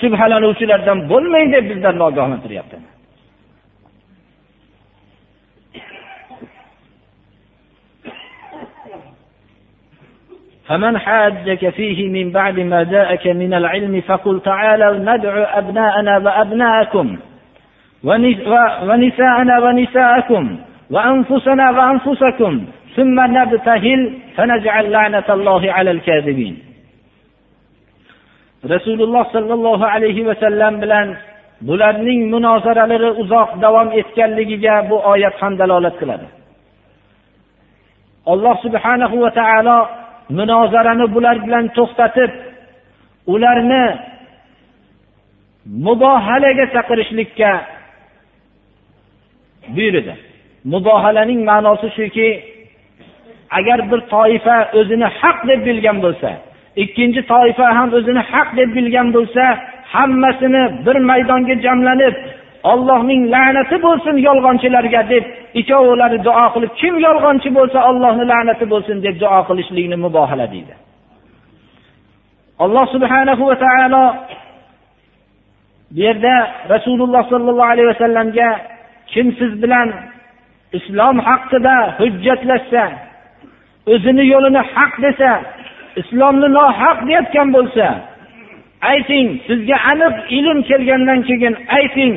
Shubhalanuvchilardan 0.02 0.98
bo'lmang 1.10 1.46
deb 1.54 1.64
bizlarni 1.70 2.02
ogohlantiryapti 2.10 2.93
فمن 10.66 10.98
حاجك 10.98 11.68
فيه 11.68 12.08
من 12.08 12.32
بعد 12.32 12.60
ما 12.60 12.82
جاءك 12.82 13.26
من 13.26 13.54
العلم 13.54 14.00
فقل 14.00 14.40
تعالى 14.40 14.98
ندعو 14.98 15.42
أبناءنا 15.42 16.18
وأبناءكم 16.18 17.18
ونساءنا 18.88 19.58
ونساءكم 19.58 20.58
وأنفسنا 20.90 21.70
وأنفسكم 21.70 22.64
ثم 22.96 23.20
نبتهل 23.20 24.12
فنجعل 24.36 24.90
لعنة 24.90 25.24
الله 25.30 25.72
على 25.72 25.90
الكاذبين. 25.90 26.58
رسول 28.70 29.02
الله 29.02 29.22
صلى 29.32 29.54
الله 29.54 29.86
عليه 29.86 30.22
وسلم 30.24 30.80
بلان 30.80 31.16
bularning 31.62 32.30
مناظر 32.30 32.76
uzoq 33.22 33.60
davom 33.62 33.92
etganligiga 33.92 34.90
bu 34.90 34.96
oyat 35.12 35.34
ham 35.42 35.58
dalolat 35.58 35.94
qiladi. 36.00 36.26
Alloh 38.26 38.56
subhanahu 38.62 39.20
va 39.20 39.30
taolo 39.30 40.03
munozarani 40.28 41.14
bular 41.14 41.36
bilan 41.46 41.64
to'xtatib 41.76 42.30
ularni 43.26 43.84
mubohalaga 45.86 46.66
chaqirishlikka 46.74 47.52
buyurdi. 49.76 50.14
Mubohalaning 50.72 51.40
ma'nosi 51.50 51.88
shuki 51.96 52.28
agar 53.58 53.78
bir 53.90 54.00
toifa 54.14 54.56
o'zini 54.78 55.08
haq 55.20 55.38
deb 55.48 55.60
bilgan 55.66 55.98
bo'lsa 56.04 56.30
ikkinchi 56.82 57.20
toifa 57.32 57.66
ham 57.76 57.88
o'zini 57.98 58.22
haq 58.32 58.48
deb 58.58 58.70
bilgan 58.76 59.08
bo'lsa 59.16 59.44
hammasini 59.94 60.62
bir 60.86 60.96
maydonga 61.10 61.54
jamlanib 61.66 62.14
ollohning 62.72 63.22
la'nati 63.34 63.76
bo'lsin 63.86 64.16
yolg'onchilarga 64.26 65.02
deb 65.12 65.24
ikkovlari 65.60 66.18
duo 66.26 66.46
qilib 66.54 66.72
kim 66.80 66.94
yolg'onchi 67.06 67.48
bo'lsa 67.58 67.78
ollohni 67.90 68.24
la'nati 68.32 68.64
bo'lsin 68.72 68.96
deb 69.06 69.16
duo 69.22 69.40
qilishlikni 69.48 69.96
mubohala 70.06 70.46
deydi. 70.54 70.74
Alloh 72.64 72.84
subhanahu 72.94 73.42
va 73.50 73.56
taolo 73.64 74.04
bu 75.94 76.00
yerda 76.00 76.34
rasululloh 76.74 77.22
sollallohu 77.32 77.70
alayhi 77.74 77.88
vasallamga 77.88 78.48
kim 79.12 79.26
siz 79.38 79.62
bilan 79.62 79.88
islom 80.78 81.16
haqida 81.28 81.76
hujjatlashsa 81.98 82.84
o'zini 83.92 84.24
yo'lini 84.32 84.62
haq 84.74 84.92
desa 85.04 85.30
islomni 86.00 86.48
nohaq 86.58 86.98
deyotgan 87.08 87.48
bo'lsa 87.56 87.86
ayting 88.92 89.26
sizga 89.46 89.76
aniq 89.92 90.14
ilm 90.38 90.58
kelgandan 90.68 91.20
keyin 91.28 91.54
ayting 91.78 92.12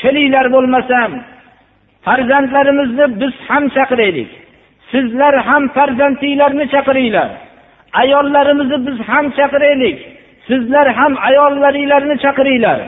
kelinglar 0.00 0.46
bo'lmasam 0.54 1.10
farzandlarimizni 2.06 3.06
biz 3.20 3.34
ham 3.48 3.64
chaqiraylik. 3.76 4.30
Sizlar 4.92 5.34
ham 5.48 5.62
farzandinglarni 5.76 6.64
chaqiringlar. 6.74 7.30
Ayollarimizni 8.02 8.78
biz 8.86 8.98
ham 9.08 9.26
chaqiraylik. 9.38 9.98
Sizlar 10.48 10.86
ham 10.98 11.12
ayollaringlarni 11.28 12.16
chaqiringlar. 12.24 12.80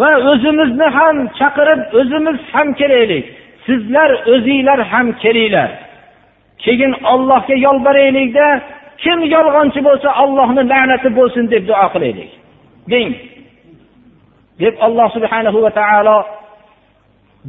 Va 0.00 0.10
o'zimizni 0.30 0.88
ham 0.98 1.16
chaqirib 1.38 1.80
o'zimiz 2.00 2.38
ham 2.52 2.68
kelaylik. 2.80 3.24
Sizlar 3.66 4.10
o'zinglar 4.32 4.80
ham 4.92 5.06
kelinglar. 5.22 5.70
Keyin 6.64 6.92
ollohga 7.12 7.56
yolboraylikda 7.66 8.46
kim 9.02 9.18
yolg'onchi 9.34 9.80
bo'lsa 9.88 10.08
ollohni 10.22 10.62
la'nati 10.72 11.08
bo'lsin 11.18 11.44
deb 11.52 11.62
duo 11.68 11.86
qilaylik. 11.94 12.30
Deng. 12.92 13.10
Deb 14.60 14.74
alloh 14.86 15.08
subhanahu 15.16 15.58
va 15.64 15.70
taolo 15.80 16.16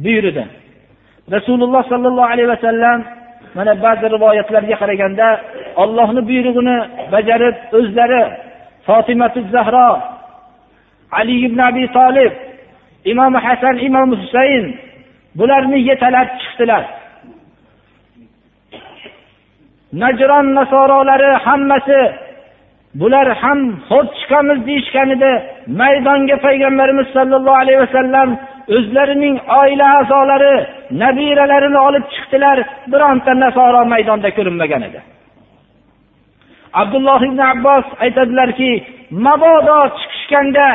buyurdi. 0.04 0.44
Rasululloh 1.36 1.82
sollallohu 1.92 2.30
alayhi 2.32 2.50
vasallam 2.54 2.98
mana 3.56 3.72
ba'zi 3.84 4.06
rivoyatlarga 4.14 4.76
qaraganda 4.82 5.28
ollohni 5.82 6.20
buyrug'ini 6.28 6.76
bajarib 7.12 7.56
o'zlari 7.78 8.22
fotimatu 8.86 9.38
zahro 9.54 9.90
ali 11.18 11.34
ibn 11.46 11.58
abi 11.68 11.84
tolib 11.98 12.32
imom 13.12 13.34
hasan 13.46 13.76
imom 13.88 14.08
husayn 14.20 14.64
bularni 15.38 15.78
yetalab 15.88 16.28
chiqdilar. 16.40 16.84
Najron 20.02 20.46
nasorolari 20.58 21.30
hammasi 21.46 22.00
bular 23.00 23.28
ham 23.42 23.60
xo'p 23.88 24.08
chiqamiz 24.18 24.58
deyishganida 24.68 25.32
maydonga 25.66 26.36
payg'ambarimiz 26.46 27.06
sollallohu 27.16 27.60
alayhi 27.62 27.80
vasallam 27.84 28.28
o'zlarining 28.76 29.36
oila 29.60 29.86
a'zolari 29.98 30.54
nabiralarini 31.02 31.78
olib 31.88 32.04
chiqdilar. 32.14 32.58
Bironta 32.92 33.32
nasoro 33.44 33.80
maydonda 33.92 34.30
ko'rinmagan 34.36 34.82
edi. 34.88 35.00
Abdulloh 36.80 37.20
ibn 37.28 37.40
abbos 37.52 37.86
aytadilarki 38.04 38.70
mabodo 39.26 39.78
chiqishganda 39.98 40.66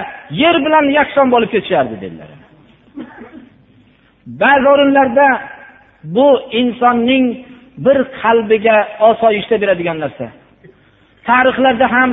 yer 0.43 0.55
bilan 0.65 0.85
yakson 0.99 1.27
bo'lib 1.33 1.49
ketishardi 1.55 1.95
dedilar. 2.03 2.29
Ba'zi 4.41 4.67
o'rinlarda 4.73 5.27
bu 6.15 6.27
insonning 6.61 7.25
bir 7.85 7.97
qalbiga 8.21 8.77
osoyishta 9.09 9.55
beradigan 9.61 9.97
narsa. 10.03 10.25
Tarixlarda 11.27 11.87
ham 11.95 12.09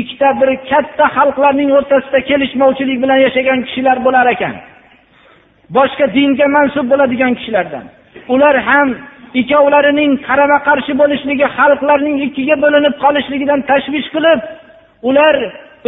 ikkita 0.00 0.28
bir 0.40 0.50
katta 0.70 1.06
xalqlarning 1.16 1.70
o'rtasida 1.78 2.20
kelishmovchilik 2.30 2.98
bilan 3.02 3.18
yashagan 3.26 3.58
kishilar 3.66 3.96
bo'lar 4.06 4.26
ekan. 4.34 4.54
Boshqa 5.76 6.06
dinga 6.16 6.46
mansub 6.56 6.86
bo'ladigan 6.92 7.32
kishilardan. 7.38 7.84
Ular 8.34 8.56
ham 8.68 8.88
ikkovlarining 9.40 10.12
qarama 10.28 10.58
qarshi 10.68 10.92
bo'lishligi 11.00 11.46
xalqlarning 11.58 12.16
ikkiga 12.26 12.56
bo'linib 12.64 12.94
qolishligidan 13.04 13.60
tashvish 13.70 14.08
qilib 14.14 14.40
ular 15.08 15.36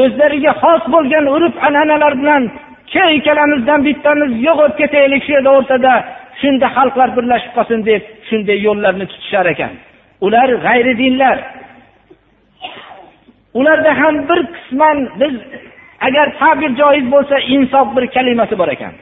o'zlariga 0.02 0.52
xos 0.62 0.82
bo'lgan 0.94 1.24
urf 1.36 1.54
an'analar 1.66 2.12
bilan 2.20 2.42
kel 2.92 3.08
ikkalamizdan 3.18 3.80
bittamiz 3.88 4.30
yo'q 4.46 4.56
bo'lib 4.60 4.76
ketaylik 4.80 5.22
shu 5.26 5.32
yerda 5.36 5.50
o'rtada 5.58 5.92
shunda 6.40 6.66
xalqlar 6.76 7.08
birlashib 7.16 7.52
qolsin 7.56 7.80
deb 7.90 8.02
shunday 8.28 8.58
yo'llarni 8.66 9.06
tutishar 9.12 9.46
ekan. 9.54 9.72
Ular 10.26 10.48
g'ayri 10.66 10.94
dinlar. 11.02 11.36
Ularda 13.58 13.92
ham 14.00 14.14
bir 14.28 14.40
qisman 14.54 14.98
biz 15.20 15.34
agar 16.06 16.26
ta'bir 16.40 16.70
joiz 16.80 17.06
bo'lsa 17.14 17.36
insof 17.54 17.86
bir 17.96 18.04
kalimasi 18.16 18.58
bor 18.58 18.68
ekan. 18.76 18.94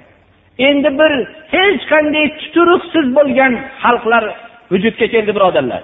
Endi 0.68 0.90
bir 1.00 1.12
hech 1.54 1.82
qanday 1.92 2.26
tuturuqsiz 2.40 3.06
bo'lgan 3.16 3.52
xalqlar 3.82 4.24
vujudga 4.72 5.06
keldi 5.14 5.32
birodarlar. 5.36 5.82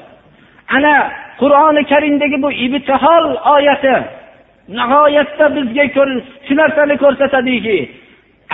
Ana 0.77 0.95
qur'oni 1.41 1.83
karimdagi 1.93 2.37
bu 2.45 2.51
ibtihol 2.67 3.25
oyati 3.55 3.95
nihoyatda 4.77 5.47
bizga 5.57 5.85
shu 6.47 6.53
narsani 6.61 6.97
ko'rsatadiki 7.03 7.79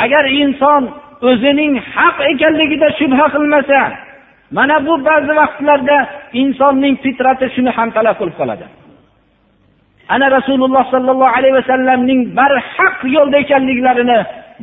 agar 0.05 0.25
inson 0.43 0.83
o'zining 1.29 1.73
haq 1.95 2.17
ekanligida 2.33 2.89
shubha 2.99 3.27
qilmasa 3.35 3.79
mana 4.57 4.77
bu 4.87 4.95
ba'zi 5.09 5.33
vaqtlarda 5.41 5.97
insonning 6.43 6.95
fitrati 7.05 7.47
shuni 7.55 7.71
ham 7.77 7.89
talab 7.97 8.17
qilib 8.21 8.37
qoladi. 8.41 8.65
ana 10.14 10.26
rasululloh 10.38 10.84
sollallohu 10.94 11.34
alayhi 11.38 11.56
vasallamning 11.60 12.22
barhaq 12.40 12.98
yo'lda 13.16 13.38
ekanliklarini 13.44 14.20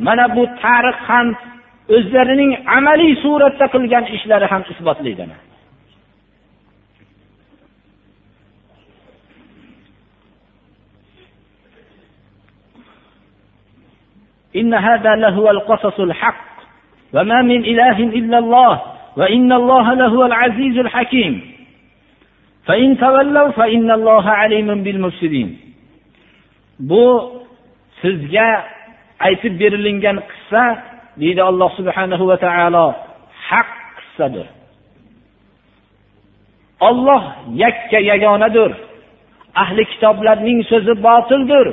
mana 0.07 0.25
bu 0.35 0.43
tarix 0.61 0.97
ham 1.09 1.27
o'zlarining 1.97 2.51
amaliy 2.77 3.13
suratda 3.23 3.65
qilgan 3.73 4.03
ishlari 4.15 4.45
ham 4.51 4.61
isbotlaydi 4.73 5.25
إن 14.55 14.73
هذا 14.73 15.15
لهو 15.15 15.49
القصص 15.49 15.99
الحق 15.99 16.45
وما 17.13 17.41
من 17.41 17.65
إله 17.65 17.97
إلا 17.99 18.37
الله 18.37 18.81
وإن 19.17 19.51
الله 19.53 19.93
لهو 19.93 20.25
العزيز 20.25 20.77
الحكيم 20.77 21.50
bu 26.78 27.32
sizga 28.02 28.64
aytib 29.26 29.60
berilingan 29.60 30.18
qissa 30.30 30.64
deydi 31.20 31.42
alloh 31.42 31.70
subhanahu 31.78 32.24
va 32.30 32.36
taolo 32.36 32.86
haq 33.48 33.70
qissadir. 33.98 34.46
Olloh 36.88 37.22
yakka 37.64 37.98
yagonadir. 38.10 38.72
Ahli 39.62 39.82
kitoblarning 39.92 40.58
so'zi 40.70 40.94
botildir. 41.06 41.66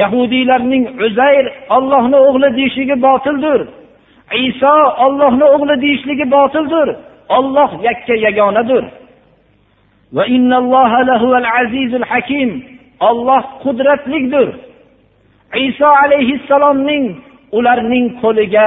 Yahudiylarning 0.00 0.84
uzayr 1.06 1.46
ollohni 1.76 2.18
o'g'li 2.28 2.48
deyishligi 2.58 2.96
botildir. 3.06 3.60
Iso 4.48 4.74
ollohni 5.04 5.46
o'g'li 5.54 5.74
deyishligi 5.84 6.26
botildir. 6.36 6.88
Olloh 7.28 7.70
yakka 7.88 8.14
yagonadir. 8.26 8.84
Olloh 13.08 13.44
qudratlidir 13.62 14.48
iso 15.68 15.88
alayhissalomning 16.04 17.04
ularning 17.56 18.06
qo'liga 18.22 18.66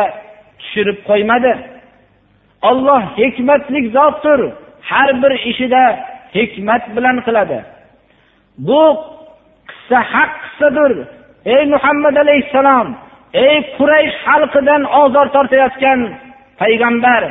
tushirib 0.60 0.98
qo'ymadi. 1.10 1.54
Olloh 2.70 3.02
hikmatli 3.18 3.80
zotdir. 3.96 4.40
Har 4.90 5.10
bir 5.22 5.34
ishida 5.52 5.84
hikmat 6.36 6.84
bilan 6.96 7.18
qiladi. 7.26 7.60
Bu 8.68 8.84
qissa 9.70 10.00
haq 10.14 10.32
qissadir. 10.44 10.92
Ey 11.54 11.64
muhammad 11.74 12.16
alayhissalom 12.24 12.88
ey 13.46 13.56
quraysh 13.78 14.16
xalqidan 14.26 14.82
ozor 15.02 15.28
tortayotgan 15.36 16.00
payg'ambar 16.62 17.22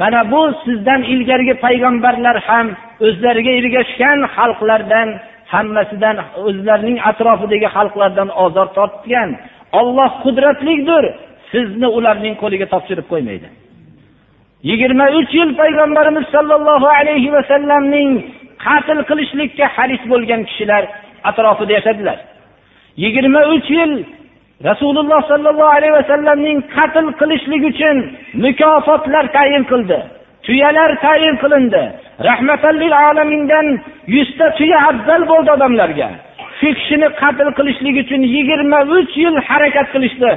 mana 0.00 0.20
bu 0.32 0.42
sizdan 0.64 1.00
ilgargi 1.12 1.54
payg'ambarlar 1.64 2.36
ham 2.48 2.66
o'zlariga 3.06 3.52
ergashgan 3.60 4.18
xalqlardan 4.36 5.08
hammasidan 5.52 6.16
o'zlarining 6.46 6.98
atrofidagi 7.10 7.68
xalqlardan 7.76 8.28
ozor 8.44 8.68
tortgan. 8.76 9.28
Olloh 9.80 10.10
qudratlidir. 10.24 11.04
Sizni 11.52 11.88
ularning 11.96 12.34
qo'liga 12.42 12.66
topshirib 12.74 13.06
qo'ymaydi. 13.12 13.48
Yigirma 14.70 15.06
uch 15.18 15.30
yil 15.38 15.50
payg'ambarimiz 15.60 16.26
sollallohu 16.34 16.88
alayhi 16.98 17.30
vasallamning 17.36 18.10
qatl 18.66 18.98
qilishlikka 19.08 19.66
haris 19.76 20.02
bo'lgan 20.12 20.40
kishilar 20.48 20.82
atrofida 21.30 21.72
yashadilar. 21.78 22.18
Yigirma 23.04 23.42
uch 23.54 23.68
yil 23.78 23.92
rasululloh 24.68 25.20
sollallohu 25.32 25.74
alayhi 25.78 25.94
vasallamning 26.00 26.58
qatl 26.76 27.06
qilishlik 27.20 27.62
uchun 27.72 27.96
mukofotlar 28.44 29.24
tayin 29.36 29.64
qildi. 29.72 29.98
Tuyalar 30.46 30.90
tayin 31.04 31.36
qilindi. 31.42 31.82
Rahmatallil 32.28 32.96
alamindan 33.06 33.66
yuzta 34.16 34.46
tuya 34.58 34.78
afzal 34.90 35.22
bo'ldi 35.30 35.50
odamlarga. 35.56 36.08
Shu 36.58 36.68
kishini 36.78 37.08
qatl 37.20 37.48
qilishlik 37.58 37.96
uchun 38.02 38.22
yigirma 38.34 38.80
uch 38.96 39.12
yil 39.22 39.36
harakat 39.48 39.86
qilishdi. 39.94 40.30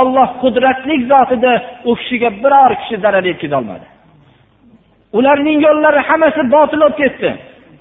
Olloh 0.00 0.28
qudratli 0.42 0.94
zot 1.10 1.30
edi 1.36 1.52
u 1.90 1.92
kishiga 1.98 2.30
biror 2.42 2.72
kishi 2.80 2.96
zarar 3.04 3.24
yetkazolmadi 3.30 3.86
ularning 5.18 5.58
yo'llari 5.66 6.00
hammasi 6.08 6.42
botil 6.54 6.80
bo'lib 6.82 6.96
ketdi. 7.02 7.30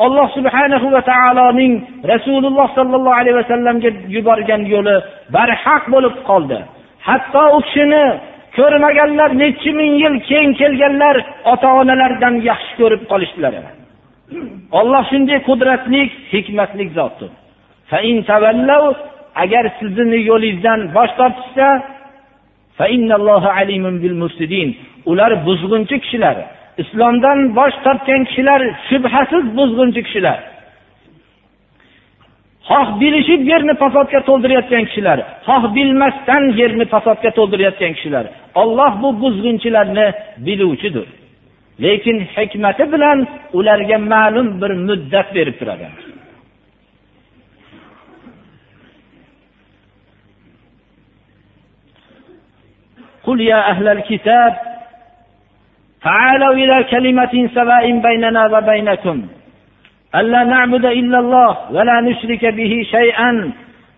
Alloh 0.06 0.28
subhanahu 0.38 0.88
va 0.96 1.02
taoloning 1.12 1.74
rasululloh 2.14 2.68
sollallohu 2.78 3.20
alayhi 3.22 3.38
vasallamga 3.42 3.90
yuborgan 4.16 4.62
yo'li 4.74 4.96
barhaq 5.36 5.84
bo'lib 5.94 6.16
qoldi. 6.30 6.60
Hatto 7.08 7.44
u 7.58 7.60
kishini 7.66 8.04
ko'rmaganlar 8.58 9.30
nechi 9.44 9.72
ming 9.80 9.94
yil 10.04 10.16
keyin 10.30 10.52
kelganlar 10.60 11.16
ota 11.54 11.70
onalaridan 11.82 12.36
yaxshi 12.50 12.74
ko'rib 12.80 13.04
qolishdilar. 13.12 13.54
Olloh 14.80 15.04
shunday 15.12 15.40
qudratli 15.48 16.02
hikmatli 16.34 16.86
zotdir. 16.98 17.32
Agar 19.44 19.66
sizni 19.80 20.20
yo'lingizdan 20.30 20.80
bosh 20.96 21.14
tortishsa 21.20 21.68
ular 25.12 25.32
buzg'unchi 25.48 25.96
kishilar. 26.04 26.38
Islomdan 26.82 27.40
bosh 27.58 27.78
tortgan 27.86 28.22
kishilar 28.30 28.62
shubhasiz 28.88 29.46
buzg'unchi 29.58 30.02
kishilar. 30.08 30.40
xoh 32.69 32.89
bilishib 33.01 33.41
yerni 33.51 33.75
fasodga 33.83 34.21
to'ldirayotgan 34.29 34.85
kishilar 34.89 35.19
xoh 35.49 35.63
bilmasdan 35.77 36.43
yerni 36.61 36.85
fasodga 36.95 37.31
to'ldirayotgan 37.39 37.93
kishilar 37.97 38.25
olloh 38.63 38.93
bu 39.03 39.09
buzg'unchilarni 39.23 40.07
biluvchidir 40.47 41.09
lekin 41.85 42.17
hikmati 42.35 42.85
bilan 42.93 43.19
ularga 43.59 43.99
ma'lum 44.13 44.49
bir 44.61 44.73
muddat 44.89 45.29
berib 45.37 45.57
turadi 45.61 45.89
قل 53.27 53.41
يا 53.41 53.71
أهل 53.73 53.87
الكتاب 53.89 54.53
تعالوا 56.03 56.55
إلى 56.55 56.77
كلمة 56.85 57.35
سواء 57.55 57.85
بيننا 58.07 58.43
وبينكم 58.53 59.17
ألا 60.15 60.45
نعبد 60.45 60.85
إلا 60.85 61.19
الله 61.19 61.73
ولا 61.73 62.01
نشرك 62.01 62.45
به 62.47 62.73
شيئا 62.91 63.53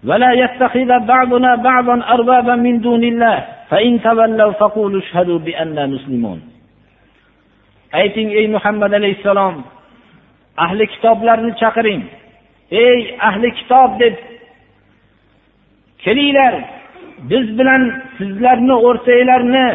ولا 0.05 0.33
يتخذ 0.33 0.91
بعضنا 1.07 1.55
بعضا 1.55 1.97
أربابا 2.15 2.55
من 2.55 2.81
دون 2.81 3.05
الله 3.05 3.45
فإن 3.71 4.03
تولوا 4.03 4.53
فقولوا 4.53 5.01
اشهدوا 5.01 5.39
بأننا 5.39 5.87
مسلمون 5.87 6.53
ayting 7.93 8.31
ey 8.33 8.47
muhammad 8.49 8.93
alayhissalom 8.99 9.55
ahli 10.65 10.85
kitoblarni 10.93 11.53
chaqiring 11.61 12.03
ey 12.85 12.99
ahli 13.29 13.49
kitob 13.59 13.91
deb 14.01 14.15
kelinglar 16.05 16.55
biz 17.31 17.47
bilan 17.59 17.83
sizlarni 18.19 18.75
o'rtanglarni 18.89 19.67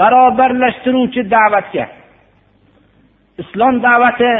barobarlashtiruvchi 0.00 1.22
da'vatga 1.34 1.84
islom 3.42 3.74
da'vati 3.86 4.32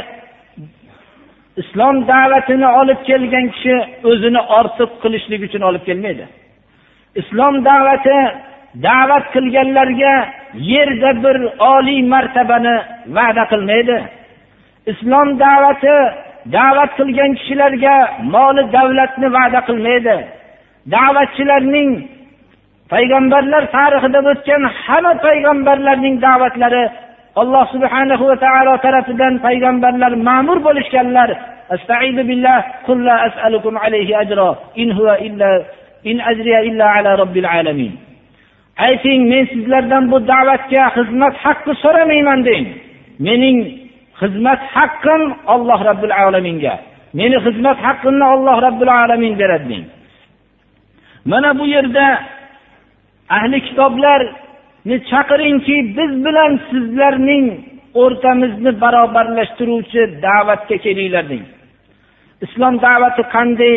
islom 1.62 1.96
da'vatini 2.12 2.68
olib 2.80 3.00
kelgan 3.08 3.46
kishi 3.54 3.76
o'zini 4.10 4.40
ortiq 4.58 4.90
qilishlik 5.02 5.40
uchun 5.48 5.62
olib 5.68 5.82
kelmaydi. 5.88 6.24
Islom 7.20 7.54
da'vati 7.68 8.18
da'vat 8.86 9.24
qilganlarga 9.34 10.14
yerda 10.72 11.10
bir 11.24 11.36
oliy 11.74 12.00
martabani 12.12 12.76
va'da 13.16 13.44
qilmaydi. 13.52 13.96
Islom 14.92 15.28
da'vati 15.44 15.96
da'vat 16.56 16.90
qilgan 16.98 17.30
kishilarga 17.38 17.94
moli 18.34 18.62
davlatni 18.76 19.28
va'da 19.38 19.60
qilmaydi. 19.68 20.16
Da'vatchilarning 20.94 21.90
payg'ambarlar 22.92 23.62
tarixida 23.76 24.20
o'tgan 24.32 24.62
hamma 24.84 25.12
payg'ambarlarning 25.26 26.16
da'vatlari 26.26 26.84
alloh 27.40 27.64
subhanahu 27.74 28.24
va 28.30 28.36
taolo 28.44 28.72
tarafidan 28.84 29.34
payg'ambarlar 29.46 30.12
ma'mur 30.28 30.58
bo'lishganlar. 30.66 31.30
Ayting 38.86 39.20
men 39.30 39.42
sizlardan 39.52 40.04
bu 40.12 40.16
da'vatga 40.32 40.84
xizmat 40.96 41.34
haqqi 41.44 41.72
so'ramayman 41.82 42.40
deng. 42.48 42.64
Mening 43.26 43.58
xizmat 44.20 44.60
haqqim 44.74 45.22
olloh 45.54 45.78
robbil 45.88 46.14
alaminga. 46.24 46.74
Meni 47.18 47.36
xizmat 47.46 47.78
haqqimni 47.86 48.26
olloh 48.34 48.56
robbil 48.66 48.92
alamin 49.02 49.34
beradi 49.40 49.66
deng. 49.72 49.84
Mana 51.30 51.50
bu 51.58 51.64
yerda 51.74 52.06
ahli 53.36 53.58
kitoblar 53.66 54.20
chaqiringki 55.10 55.76
biz 55.96 56.12
bilan 56.26 56.52
sizlarning 56.70 57.46
o'rtamizni 58.02 58.72
barobarlashtiruvchi 58.82 60.02
da'vatga 60.26 60.76
kelinglar 60.84 61.24
deng. 61.32 61.44
Islom 62.44 62.74
da'vati 62.86 63.22
qanday 63.34 63.76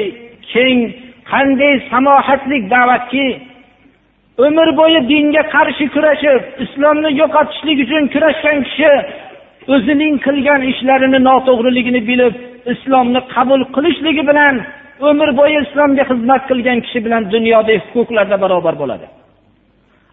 keng 0.54 0.80
qanday 1.32 1.74
samohatli 1.91 2.58
da'vatki 2.74 3.28
umr 4.46 4.70
bo'yi 4.80 5.00
dinga 5.12 5.43
qarshi 5.56 5.86
kurashib 5.96 6.41
islomni 6.65 7.10
yo'qotishlik 7.22 7.78
uchun 7.86 8.04
kurashgan 8.13 8.58
kishi 8.67 8.91
o'zining 9.74 10.13
qilgan 10.26 10.62
ishlarini 10.72 11.20
noto'g'riligini 11.30 12.02
bilib 12.10 12.34
islomni 12.74 13.22
qabul 13.36 13.62
qilishligi 13.76 14.24
bilan 14.30 14.56
umr 15.10 15.30
bo'yi 15.39 15.58
islomga 15.65 16.04
xizmat 16.10 16.41
qilgan 16.50 16.78
kishi 16.86 17.00
bilan 17.06 17.22
dunyodagi 17.34 17.82
huquqlarda 17.93 18.36
barobar 18.43 18.76
bo'ladi. 18.82 19.08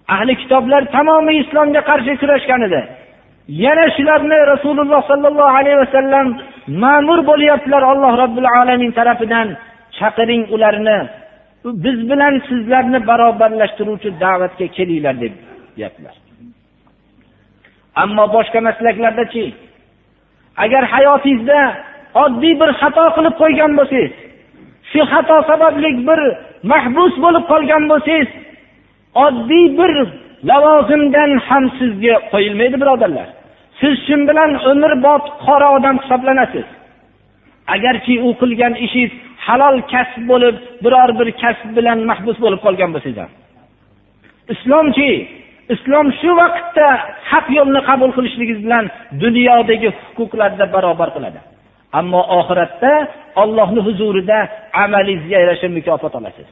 Ahli 0.09 0.37
kitoblar 0.43 0.83
tamomi 0.97 1.35
islomga 1.43 1.81
qarshi 1.91 2.13
kurashgan 2.21 2.63
edi. 2.69 2.81
Yana 3.65 3.87
shularni 3.97 4.39
rasululloh 4.53 5.01
sollallohu 5.11 5.57
alayhi 5.59 5.79
vasallam 5.85 6.27
ma'mur 6.85 7.21
bo'lyaptilar 7.31 7.83
alloh 7.93 8.13
robbil 8.23 8.49
alamin 8.61 8.91
tarafidan. 8.99 9.49
Chaqiring 9.99 10.43
ularni. 10.55 10.99
Biz 11.85 11.99
bilan 12.11 12.35
sizlarni 12.49 12.99
barobarlashtiruvchi 13.09 14.11
da'vatga 14.23 14.67
kelinglar 14.77 15.17
deb 15.23 15.35
deyaptilar. 15.77 16.15
Ammo 18.03 18.25
boshqa 18.37 18.61
maslaklardachi 18.69 19.45
agar 20.65 20.83
hayotingizda 20.95 21.61
oddiy 22.25 22.55
bir 22.61 22.71
xato 22.81 23.05
qilib 23.17 23.35
qo'ygan 23.43 23.73
bo'lsangiz 23.79 24.13
shu 24.91 25.01
xato 25.13 25.37
sababli 25.51 25.91
bir 26.09 26.21
mahbus 26.73 27.13
bo'lib 27.25 27.45
qolgan 27.53 27.83
bo'lsangiz 27.93 28.29
oddiy 29.25 29.67
bir 29.79 29.93
lavozimdan 30.51 31.31
ham 31.49 31.65
sizga 31.79 32.15
qo'yilmaydi 32.33 32.77
birodarlar. 32.83 33.29
Siz 33.81 33.95
shu 34.07 34.17
bilan 34.29 34.51
umrbod 34.71 35.25
qora 35.47 35.69
odam 35.77 35.97
hisoblanasiz. 36.03 36.67
Agarki 37.75 38.15
u 38.27 38.29
qilgan 38.41 38.75
ishingiz 38.85 39.13
halol 39.47 39.77
kasb 39.93 40.23
bo'lib 40.31 40.57
biror 40.85 41.11
bir 41.19 41.29
kasb 41.43 41.69
bilan 41.77 41.99
mahbus 42.11 42.37
bo'lib 42.45 42.61
qolgan 42.67 42.91
bo'lsangiz 42.95 43.19
ham 43.23 43.33
islomchi 44.53 45.11
islom 45.75 46.07
shu 46.21 46.31
vaqtda 46.41 46.89
haq 47.31 47.47
yo'lni 47.59 47.81
qabul 47.89 48.11
qilishligingiz 48.17 48.61
bilan 48.67 48.85
dunyodagi 49.23 49.89
huquqlarda 50.17 50.65
barobar 50.75 51.09
qiladi. 51.17 51.41
Ammo 51.99 52.21
oxiratda 52.39 52.93
ollohni 53.43 53.81
huzurida 53.87 54.39
amalingizga 54.85 55.37
yarasha 55.43 55.69
mukofot 55.79 56.15
olasiz. 56.21 56.49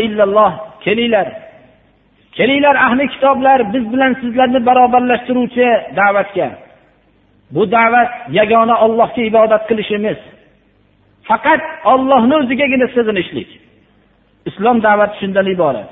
Illalloh. 0.00 0.52
Kelinglar. 0.84 1.28
Kelinglar 2.32 2.74
ahli 2.86 3.08
kitoblar 3.08 3.74
biz 3.74 3.92
bilan 3.92 4.12
sizlarni 4.20 4.66
barobarlashtiruvchi 4.66 5.66
da'vatga. 5.96 6.48
Bu 7.50 7.70
da'vat 7.70 8.10
yagona 8.30 8.80
ollohga 8.84 9.22
ibodat 9.22 9.68
qilishimiz. 9.68 10.18
Faqat 11.28 11.62
ollohni 11.92 12.34
o'zigagina 12.42 12.86
sig'inishlik 12.94 13.50
islom 14.48 14.82
da'vati 14.86 15.14
shundan 15.20 15.46
iborat. 15.54 15.88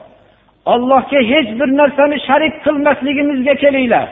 Ollohga 0.72 1.20
hech 1.32 1.48
bir 1.60 1.68
narsani 1.80 2.16
sharik 2.28 2.54
qilmasligimizga 2.64 3.54
kelinglar. 3.64 4.08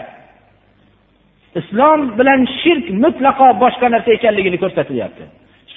Islom 1.61 2.01
bilan 2.19 2.41
shirk 2.61 2.87
mutlaqo 3.05 3.47
boshqa 3.63 3.87
narsa 3.95 4.11
ekanligini 4.19 4.59
ko'rsatilyapti. 4.65 5.25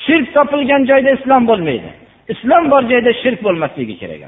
Shirk 0.03 0.27
topilgan 0.35 0.81
joyda 0.89 1.09
islom 1.17 1.43
bo'lmaydi. 1.49 1.89
Islom 2.33 2.63
bor 2.71 2.83
joyda 2.91 3.11
shirk 3.21 3.39
bo'lmasligi 3.45 3.95
kerak 4.01 4.21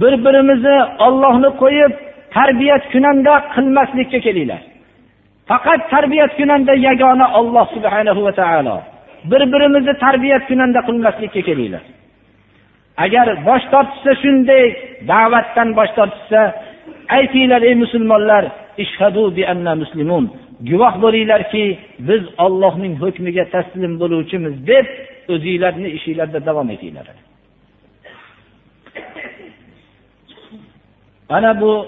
bir 0.00 0.12
birimizni 0.24 0.76
ollohni 1.06 1.50
qo'yib 1.62 1.92
tarbiyat 2.36 2.84
kunanda 2.92 3.34
qilmaslikka 3.54 4.18
kelinglar. 4.26 4.62
Faqat 5.50 5.80
tarbiyat 5.92 6.32
kunanda 6.38 6.74
yagona 6.88 7.26
olloh 7.38 7.66
subhanahu 7.76 8.20
va 8.26 8.32
taolo. 8.40 8.76
Bir 9.30 9.42
birimizni 9.52 9.94
tarbiyat 10.04 10.42
kunanda 10.50 10.80
qilmaslikka 10.88 11.40
kelinglar. 11.48 11.84
Agar 13.04 13.26
bosh 13.48 13.64
tortishsa 13.72 14.12
shunday 14.22 14.64
da'vatdan 15.10 15.68
bosh 15.78 15.92
tortishsa 15.98 16.40
aytinglar 17.16 17.62
ey 17.68 17.74
musulmonlar 17.82 18.44
ishhadu 18.78 19.36
bi 19.36 19.42
anna 19.52 19.74
muslimun. 19.82 20.24
Guvoh 20.70 20.94
bo'linglarki 21.04 21.64
biz 22.08 22.22
ollohning 22.44 22.94
hukmiga 23.02 23.44
taslim 23.54 23.92
bo'luvchimiz 24.00 24.54
deb 24.70 24.86
o'zinglarni 25.32 25.88
ishinglarda 25.96 26.46
davom 26.48 26.68
etinglar. 26.74 27.06
Ana 31.28 31.60
bu 31.60 31.86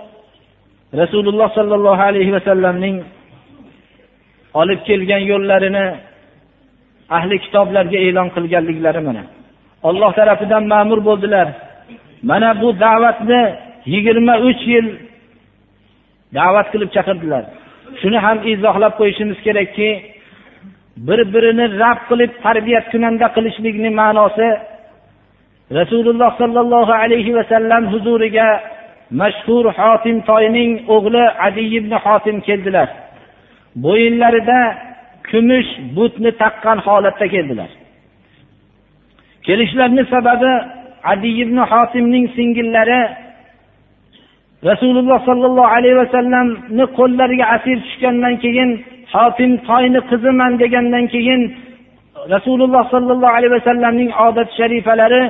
rasululloh 1.00 1.48
sollallohu 1.58 2.02
alayhi 2.10 2.32
vasallamning 2.36 2.96
olib 4.60 4.80
kelgan 4.88 5.22
yo'llarini 5.32 5.86
ahli 7.16 7.36
kitoblarga 7.44 7.98
e'lon 8.06 8.28
qilganliklari 8.36 9.00
mana. 9.08 9.22
Olloh 9.88 10.10
tarafidan 10.18 10.64
ma'mur 10.72 11.00
bo'ldilar. 11.08 11.48
Mana 12.30 12.50
bu 12.62 12.68
da'vatni 12.84 13.42
yigirma 13.92 14.34
uch 14.48 14.62
yil 14.72 14.86
da'vat 16.34 16.66
qilib 16.72 16.90
chaqirdilar. 16.96 17.44
Shuni 18.00 18.18
ham 18.26 18.38
izohlab 18.52 18.92
qo'yishimiz 19.00 19.38
kerakki 19.46 19.90
bir 21.06 21.20
birini 21.34 21.66
rab 21.82 21.98
qilib 22.10 22.32
tarbiyat 22.44 22.86
kunanda 22.92 23.26
qilishlikni 23.36 23.90
ma'nosi 24.00 24.48
rasululloh 25.78 26.30
sollallohu 26.40 26.92
alayhi 27.02 27.32
vasallam 27.38 27.82
huzuriga 27.92 28.48
mashhur 29.20 29.64
hotim 29.78 30.16
toyning 30.30 30.70
o'g'li 30.94 31.24
adiy 31.46 31.70
ibn 31.78 31.92
hotim 32.04 32.36
keldilar. 32.46 32.88
Bo'yinlarida 33.84 34.60
kumush 35.30 35.70
butni 35.96 36.30
taqqan 36.42 36.78
holatda 36.86 37.26
keldilar. 37.34 37.70
Kelishlarini 39.46 40.04
sababi 40.14 40.52
adiy 41.12 41.36
ibn 41.44 41.58
hotimning 41.72 42.26
singillari 42.36 43.00
rasululloh 44.70 45.18
sollallohu 45.28 45.72
alayhi 45.76 45.96
vasallamni 46.02 46.84
qo'llariga 46.98 47.46
asir 47.56 47.76
tushgandan 47.86 48.34
keyin 48.44 48.70
hotim 49.14 49.52
toyni 49.68 50.00
qiziman 50.10 50.52
degandan 50.62 51.04
keyin 51.14 51.42
rasululloh 52.34 52.84
sollallohu 52.94 53.34
alayhi 53.38 53.54
vasallamning 53.58 54.10
odat 54.26 54.48
sharifalari 54.58 55.22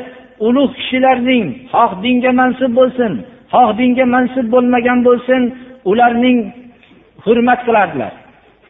ulug' 0.46 0.72
kishilarning 0.78 1.44
xoh 1.72 1.90
dinga 2.04 2.32
mansub 2.40 2.72
bo'lsin 2.78 3.12
xoh 3.54 3.70
dinga 3.78 4.04
mansub 4.14 4.46
bo'lmagan 4.54 4.98
bo'lsin 5.08 5.42
ularning 5.90 6.38
hurmat 7.24 7.60
qilardilar. 7.66 8.12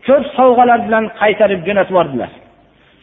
Ko'p 0.06 0.24
sovg'alar 0.38 0.78
bilan 0.86 1.04
qaytarib 1.20 1.60
jo'natib 1.66 1.92
yubordilar. 1.94 2.30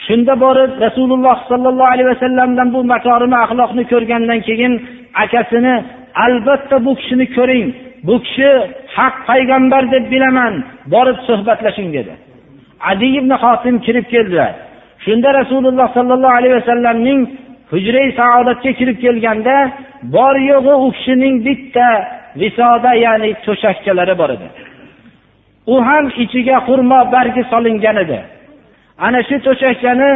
Shunda 0.06 0.34
borib 0.44 0.72
rasululloh 0.86 1.38
sollallohu 1.50 1.92
alayhi 1.94 2.10
vasallamdan 2.14 2.68
bu 2.76 2.80
makorima 2.94 3.38
axloqni 3.46 3.84
ko'rgandan 3.92 4.40
keyin 4.48 4.74
akasini 5.24 5.76
albatta 6.16 6.86
bu 6.86 6.96
kishini 6.96 7.26
ko'ring. 7.36 7.68
Bu 8.08 8.16
kishi 8.26 8.50
haq 8.98 9.16
payg'ambar 9.30 9.92
deb 9.92 10.12
bilaman. 10.12 10.54
Borib 10.94 11.18
suhbatlashing 11.28 11.90
dedi. 11.94 12.14
Adi 12.90 13.08
ibn 13.20 13.32
hotim 13.44 13.76
kirib 13.86 14.06
keldilar. 14.14 14.54
Shunda 15.06 15.30
rasululloh 15.40 15.88
sollallohu 15.98 16.36
alayhi 16.40 16.56
vasallamning 16.60 17.22
hujrai 17.72 18.08
saodatga 18.20 18.72
kirib 18.80 18.98
kelganda 19.06 19.56
bor 20.16 20.36
yo'g'i 20.52 20.76
u 20.86 20.88
kishining 20.98 21.36
bitta 21.48 21.88
visoda 22.42 22.92
ya'ni 23.06 23.30
to'shakchalari 23.46 24.16
bor 24.22 24.30
edi. 24.36 24.48
U 25.74 25.76
ham 25.88 26.06
ichiga 26.24 26.58
xurmo 26.68 27.00
bargi 27.16 27.44
solingan 27.52 27.98
edi. 28.04 28.20
Ana 29.06 29.20
shu 29.28 29.36
to'shakchani 29.48 30.12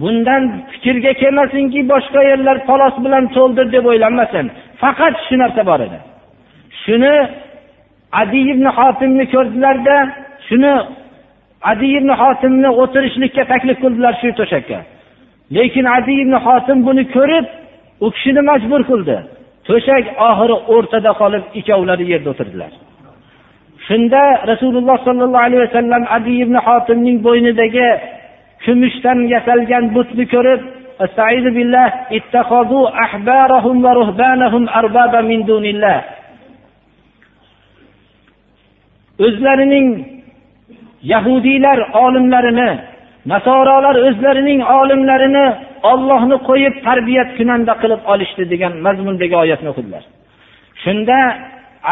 bundan 0.00 0.42
fikrga 0.72 1.12
kelmasinki 1.22 1.80
boshqa 1.92 2.20
yerlar 2.30 2.56
palos 2.68 2.94
bilan 3.04 3.24
to'ldir 3.36 3.66
deb 3.74 3.84
o'ylanmasin. 3.90 4.46
Faqat 4.82 5.14
shu 5.26 5.34
narsa 5.42 5.62
bor 5.70 5.80
edi. 5.86 5.98
Shuni 6.82 7.14
adi 8.20 8.40
ibn 8.52 8.66
hotimni 8.78 9.24
ko'rdilarda 9.34 9.96
shuni 10.48 10.74
adi 11.70 11.88
ibn 11.98 12.10
hotimni 12.20 12.70
o'tirishlikka 12.82 13.42
taklif 13.52 13.78
qildilar 13.84 14.14
shu 14.20 14.28
to'shakka. 14.40 14.78
Lekin 15.56 15.86
adi 15.96 16.14
ibn 16.22 16.34
hotim 16.46 16.78
buni 16.86 17.04
ko'rib 17.16 17.46
u 18.04 18.06
kishini 18.14 18.42
majbur 18.50 18.82
qildi. 18.90 19.16
To'shak 19.68 20.04
oxiri 20.28 20.56
o'rtada 20.74 21.10
qolib 21.20 21.44
ikkovlari 21.58 22.04
yerda 22.12 22.28
o'tirdilar. 22.34 22.72
Shunda 23.86 24.22
rasululloh 24.50 24.96
sollallohu 25.06 25.44
alayhi 25.48 25.62
vasallam 25.66 26.02
adi 26.16 26.34
ibn 26.44 26.56
hotimning 26.66 27.18
bo'ynidagi 27.26 27.88
kumushdan 28.64 29.18
yasalgan 29.34 29.84
butni 29.96 30.24
ko'rib 30.34 30.60
استعيذ 31.00 31.44
بالله 31.50 31.92
اتخذوا 32.12 32.88
احبارهم 33.04 33.84
ورهبانهم 33.84 34.68
اربابا 34.68 35.20
من 35.20 35.42
دون 35.44 35.64
الله 35.64 35.98
o'zlarining 39.18 39.88
yahudiylar 41.02 41.78
olimlarini 42.04 42.70
nasorolar 43.26 43.96
o'zlarining 44.08 44.60
olimlarini 44.80 45.46
ollohni 45.90 46.36
qo'yib 46.48 46.74
tarbiyat 46.86 47.30
kunanda 47.38 47.74
qilib 47.82 48.02
olishdi 48.12 48.42
degan 48.52 48.72
mazmundagi 48.86 49.36
oyatni 49.44 49.68
o'qidilar. 49.72 50.02
Shunda 50.84 51.18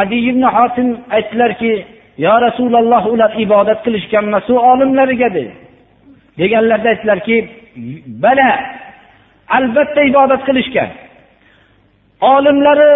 adi 0.00 0.18
ibn 0.30 0.42
hotim 0.56 0.88
aytdilarki 1.16 1.72
yo 2.24 2.34
rasululloh 2.46 3.02
ular 3.14 3.30
ibodat 3.44 3.78
qilishganmas 3.84 4.46
u 4.52 4.56
olimlariga? 4.70 5.28
dedi. 5.36 5.52
Deganlarida 6.40 6.88
aytdilarki 6.94 7.36
bala 8.24 8.48
albatta 9.56 10.00
ibodat 10.10 10.42
qilishgan. 10.48 10.90
Olimlari 12.32 12.92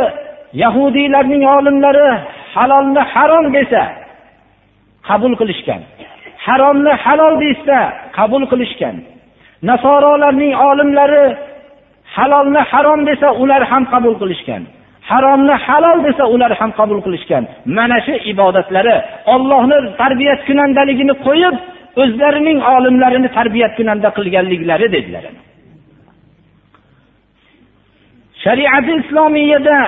yahudiylarning 0.63 1.43
olimlari 1.57 2.09
halolni 2.55 3.03
harom 3.13 3.47
desa 3.57 3.83
qabul 5.09 5.35
qilishgan. 5.41 5.81
Haromni 6.47 6.93
halol 7.05 7.35
desa 7.45 7.79
qabul 8.19 8.45
qilishgan. 8.51 8.97
Nasorolarning 9.69 10.53
olimlari 10.69 11.25
halolni 12.17 12.63
harom 12.71 13.01
desa 13.09 13.29
ular 13.43 13.63
ham 13.71 13.83
qabul 13.93 14.15
qilishgan. 14.23 14.63
Haromni 15.11 15.55
halol 15.67 15.99
desa 16.07 16.25
ular 16.35 16.53
ham 16.61 16.71
qabul 16.79 17.01
qilishgan. 17.07 17.45
Mana 17.77 17.99
shu 18.07 18.15
ibodatlari. 18.33 18.97
Ollohni 19.35 19.77
tarbiyat 20.01 20.41
kunandaligini 20.49 21.15
qo'yib 21.27 21.57
o'zlarining 22.03 22.59
olimlarini 22.75 23.29
tarbiyat 23.39 23.73
kunanda 23.79 24.09
qilganliklari 24.19 24.87
dedilar. 24.97 25.25
Shariati 28.47 28.93
islomiyada 29.03 29.79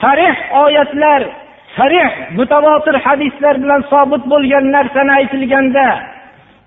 sarih 0.00 0.36
oyatlar 0.64 1.20
sarih 1.76 2.10
mutavotir 2.38 2.94
hadislar 3.06 3.54
bilan 3.62 3.80
sobit 3.92 4.22
bo'lgan 4.32 4.64
narsani 4.76 5.12
aytilganda 5.18 5.86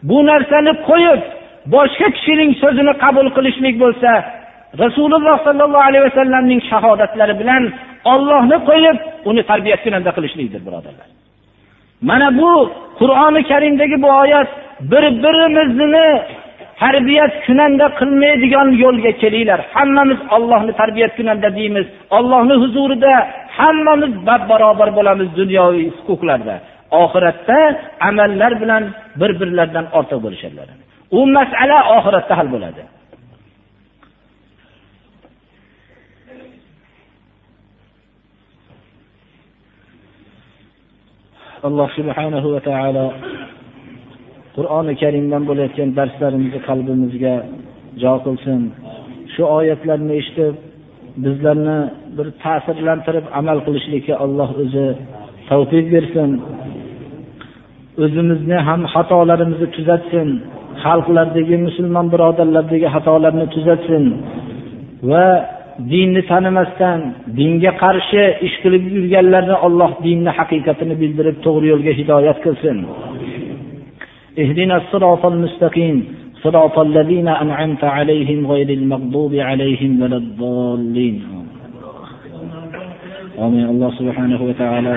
bu 0.10 0.18
narsani 0.32 0.72
qo'yib 0.90 1.22
boshqa 1.76 2.08
kishining 2.16 2.52
so'zini 2.62 2.94
qabul 3.04 3.28
qilishlik 3.38 3.76
bo'lsa 3.84 4.12
rasululloh 4.84 5.36
sollallohu 5.48 5.88
alayhi 5.90 6.06
vasallamning 6.10 6.62
shahodatlari 6.72 7.34
bilan 7.42 7.64
ollohni 8.14 8.58
qo'yib 8.70 8.98
uni 9.30 9.42
tarbiyat 9.52 9.80
kunanda 9.86 10.12
qilishlikdir 10.18 10.62
birodarlar. 10.68 11.08
Mana 12.10 12.28
bu 12.42 12.54
qur'oni 13.00 13.42
karimdagi 13.52 13.98
bu 14.04 14.10
oyat 14.24 14.50
bir 14.92 15.04
birimizni 15.24 16.08
tarbiyat 16.84 17.34
kunanda 17.46 17.86
qilmaydigan 18.00 18.68
yo'lga 18.84 19.12
kelinglar. 19.22 19.60
Hammamiz 19.76 20.20
ollohni 20.36 20.74
tarbiyat 20.82 21.12
kunanda 21.20 21.50
deymiz. 21.60 21.88
Ollohni 22.18 22.56
huzurida 22.64 23.14
hammamiz 23.58 24.14
bab 24.28 24.42
barobar 24.52 24.90
bo'lamiz 24.98 25.30
dunyoviy 25.40 25.88
huquqlarda. 25.98 26.56
Oxiratda 27.04 27.60
amallar 28.10 28.52
bilan 28.62 28.84
bir 29.22 29.32
birlaridan 29.40 29.86
ortiq 29.98 30.20
bo'lishadilar. 30.26 30.68
U 31.18 31.20
masala 31.38 31.78
oxiratda 31.98 32.34
hal 32.40 32.50
bo'ladi. 32.56 32.84
Alloh 41.68 41.90
subhanahu 41.98 42.48
va 42.54 42.62
taolo 42.70 43.06
qur'oni 44.56 44.94
karimdan 45.02 45.44
bo'layotgan 45.50 45.90
darslarimizni 46.00 46.60
qalbimizga 46.70 47.36
jo 48.04 48.14
qilsin. 48.26 48.60
Shu 49.34 49.44
oyatlarni 49.58 50.14
eshitib 50.22 50.56
bizlarni 51.26 51.80
bir 52.18 52.28
ta'sirlantirib 52.44 53.26
amal 53.40 53.58
qilishlikka 53.66 54.14
alloh 54.26 54.50
o'zi 54.64 54.88
tavfiq 55.50 55.86
bersin. 55.96 56.30
O'zimizni 58.04 58.58
ham 58.68 58.82
xatolarimizni 58.94 59.68
tuzatsin. 59.78 60.28
Xalqlardagi 60.84 61.56
musulmon 61.68 62.08
birodarlardagi 62.14 62.88
xatolarni 62.96 63.46
tuzatsin 63.56 64.04
va 65.12 65.26
dinni 65.92 66.22
tanimasdan 66.32 67.00
dinga 67.40 67.72
qarshi 67.84 68.24
ish 68.48 68.56
qilib 68.64 68.84
yurganlarni 68.96 69.56
alloh 69.68 69.92
dinni 70.06 70.32
haqiqatini 70.40 70.96
bildirib 71.02 71.38
to'g'ri 71.46 71.68
yo'lga 71.74 71.94
hidoyat 72.00 72.38
qilsin. 72.46 72.78
اهدنا 74.43 74.77
الصراط 74.77 75.23
المستقيم 75.27 75.97
صراط 76.45 76.77
الذين 76.79 77.29
أنعمت 77.29 77.85
عليهم 77.85 78.47
غير 78.53 78.69
المغضوب 78.79 79.33
عليهم 79.35 79.93
ولا 80.03 80.17
الضالين 80.17 81.17
آمين 83.45 83.67
الله 83.73 83.91
سبحانه 84.01 84.41
وتعالى 84.49 84.95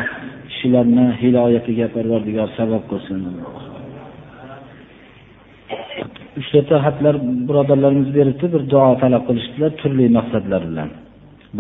kishilarni 0.59 1.05
hidoyatiga 1.21 1.87
parvardigor 1.95 2.49
sabab 2.59 2.83
qilsin 2.91 3.19
uchta 6.39 6.75
xatlar 6.85 7.15
birodarlarimiz 7.47 8.09
beribdi 8.17 8.45
bir 8.53 8.61
duo 8.73 8.91
talab 9.03 9.23
qilishdilar 9.29 9.71
turli 9.81 10.05
maqsadlar 10.17 10.61
bilan 10.69 10.89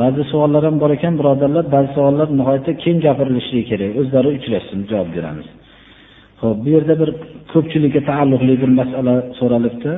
ba'zi 0.01 0.21
savollar 0.31 0.63
ham 0.67 0.75
bor 0.83 0.91
ekan 0.97 1.13
birodarlar 1.19 1.65
ba'zi 1.75 1.89
savollar 1.97 2.27
nihoyatda 2.39 2.71
keng 2.83 2.97
gapirilishligi 3.05 3.65
kerak 3.71 3.91
o'zlari 4.01 4.29
uchrashsin 4.37 4.79
javob 4.91 5.09
beramiz 5.17 5.47
Xo'p, 6.44 6.58
bu 6.64 6.68
yerda 6.76 6.94
bir 7.00 7.10
ko'pchilikka 7.52 8.00
taalluqli 8.10 8.54
bir 8.62 8.70
masala 8.80 9.14
so'ralibdi. 9.38 9.92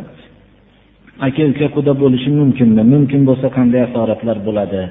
Aka 1.27 1.43
uka 1.53 1.67
quda 1.77 1.93
bo'lishi 2.03 2.31
mumkinmi? 2.41 2.83
Mumkin 2.95 3.23
bo'lsa 3.29 3.47
qanday 3.57 3.81
asoratlar 3.89 4.39
bo'ladi? 4.49 4.83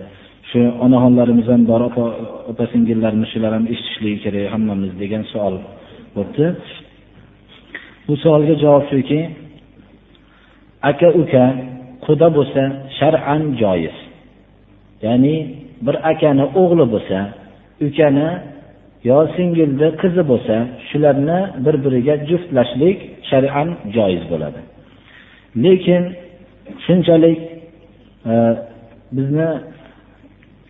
Shu 0.50 0.60
onaxonlarimiz 0.86 1.48
ham 1.54 1.62
bor 1.72 1.82
opa 2.52 2.66
singillarimiz 2.74 3.28
shular 3.34 3.52
ham 3.58 3.66
eshitishligi 3.74 4.18
kerak 4.26 4.46
hammamiz 4.54 4.92
degan 5.02 5.24
savol 5.32 5.56
bo'pti. 6.18 6.46
bu 8.08 8.14
savolga 8.18 8.56
javob 8.64 8.84
shuki 8.92 9.20
aka 10.90 11.10
uka 11.22 11.46
quda 12.06 12.28
bo'lsa 12.38 12.64
shar'an 13.00 13.44
joiz. 13.62 13.96
Ya'ni 15.06 15.36
bir 15.86 15.96
akani 16.12 16.46
o'g'li 16.62 16.86
bo'lsa 16.94 17.18
ukani 17.88 18.28
yo 19.10 19.18
singilni 19.36 19.88
qizi 20.02 20.24
bo'lsa 20.32 20.56
shularni 20.90 21.40
bir 21.66 21.76
biriga 21.86 22.16
juftlashlik 22.30 22.98
shar'an 23.30 23.70
joiz 23.96 24.24
bo'ladi. 24.32 24.60
Lekin 25.64 26.04
shunchalik 26.86 27.40
e, 28.32 28.34
bizni 29.18 29.50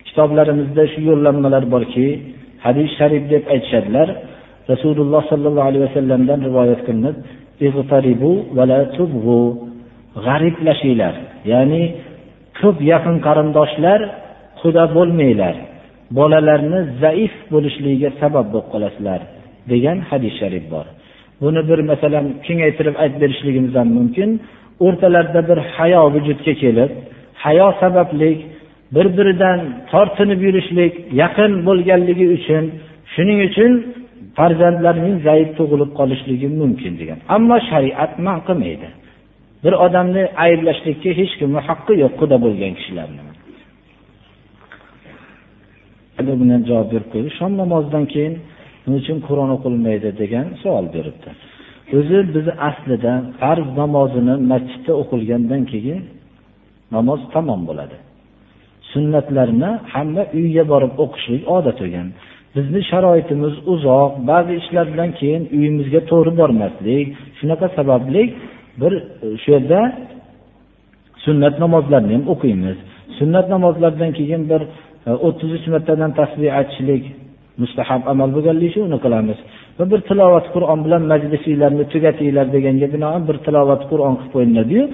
kitoblarimizda 0.06 0.84
shu 0.92 1.00
yo'llanmalar 1.10 1.64
borki 1.74 2.06
hadis 2.64 2.88
sharif 2.98 3.22
deb 3.32 3.44
aytishadilar 3.54 4.08
rasululloh 4.70 5.22
sollallohu 5.32 5.68
alayhi 5.70 5.84
vasallamdan 5.88 6.38
rivoyat 6.48 6.80
qilinib 6.86 7.16
g'ariblashinglar 10.26 11.14
ya'ni 11.52 11.82
ko'p 12.60 12.76
yaqin 12.92 13.16
qarindoshlar 13.26 14.00
quda 14.60 14.84
bo'lmanglar. 14.96 15.54
Bolalarni 16.18 16.80
zaif 17.02 17.34
bo'lishligiga 17.52 18.10
sabab 18.20 18.46
bo'lib 18.52 18.68
qolasizlar 18.74 19.20
degan 19.72 19.98
hadis 20.10 20.34
sharif 20.40 20.64
bor. 20.74 20.86
Buni 21.42 21.62
bir 21.70 21.78
masalan 21.90 22.26
kengaytirib 22.46 22.94
aytib 23.02 23.18
berishligimiz 23.22 23.74
ham 23.78 23.88
mumkin. 23.98 24.30
O'rtalarida 24.86 25.40
bir 25.50 25.58
hayo 25.76 26.02
vujudga 26.14 26.54
kelib 26.62 26.90
hayo 27.44 27.68
sababli 27.80 28.30
bir 28.94 29.06
biridan 29.18 29.58
tortinib 29.90 30.40
yurishlik 30.46 30.94
yaqin 31.22 31.52
bo'lganligi 31.68 32.26
uchun 32.36 32.64
shuning 33.14 33.38
uchun 33.48 33.72
farzandlarning 34.38 35.16
zaif 35.28 35.48
tug'ilib 35.58 35.90
qolishligi 35.98 36.48
mumkin 36.60 36.92
degan. 37.00 37.18
Ammo 37.36 37.56
shariat 37.70 38.12
man 38.26 38.38
qilmaydi 38.48 38.88
bir 39.64 39.74
odamni 39.86 40.22
ayblashlikka 40.46 41.10
hech 41.20 41.32
kimni 41.40 41.60
haqqi 41.68 41.92
yo'q 42.02 42.12
quda 42.20 42.36
bo'lgan 42.44 42.72
kishilarni. 42.78 43.22
Bilan 46.18 46.60
javob 46.70 46.88
berib 46.92 47.08
qo'ydi 47.14 47.30
shom 47.38 47.52
namozidan 47.62 48.04
keyin 48.14 48.34
nima 48.84 48.96
uchun 49.02 49.18
qur'on 49.28 49.50
o'qilmaydi 49.56 50.08
degan 50.22 50.46
savol 50.62 50.86
beribdi. 50.96 51.30
O'zi 51.98 52.18
biz 52.34 52.46
aslida 52.68 53.12
farz 53.40 53.68
namozini 53.80 54.34
masjidda 54.52 54.92
o'qilgandan 55.02 55.62
keyin 55.72 56.00
namoz 56.96 57.20
tamom 57.34 57.60
bo'ladi. 57.68 57.96
Sunnatlarni 58.92 59.70
hamma 59.94 60.22
uyga 60.38 60.64
borib 60.72 60.92
o'qishlik 61.04 61.42
odat 61.56 61.78
bo'lgan. 61.82 62.08
Bizni 62.56 62.80
sharoitimiz 62.90 63.54
uzoq 63.72 64.12
ba'zi 64.30 64.52
ishlar 64.60 64.86
bilan 64.92 65.10
keyin 65.20 65.42
uyimizga 65.56 66.00
to'g'ri 66.10 66.32
bormaslik 66.40 67.06
shunaqa 67.38 67.66
sababli 67.78 68.22
bir 68.80 68.92
e, 68.96 69.02
shu 69.42 69.48
yerda 69.54 69.80
sunnat 71.24 71.54
namozlarini 71.64 72.14
ham 72.16 72.24
o'qiymiz. 72.32 72.76
Sunnat 73.18 73.46
namozlaridan 73.54 74.12
keyin 74.18 74.42
bir 74.50 74.62
Э, 75.08 75.12
o'ttiz 75.26 75.50
uch 75.56 75.66
martadan 75.74 76.10
tasbih 76.20 76.50
aytishlik 76.60 77.04
mustahab 77.62 78.02
amal 78.12 78.28
bo'lganligi 78.36 78.68
uchun 78.72 78.82
uni 78.88 78.98
qilamiz. 79.04 79.38
Va 79.78 79.84
bir 79.92 80.00
tilovat 80.08 80.46
qur'on 80.54 80.78
bilan 80.86 81.02
majlisinglarni 81.12 81.84
tugatinglar 81.92 82.46
deganga 82.54 82.86
binoan 82.94 83.22
bir 83.28 83.36
tilovat 83.46 83.82
qur'on 83.90 84.14
qilib 84.18 84.32
qo'yiladiyu 84.34 84.84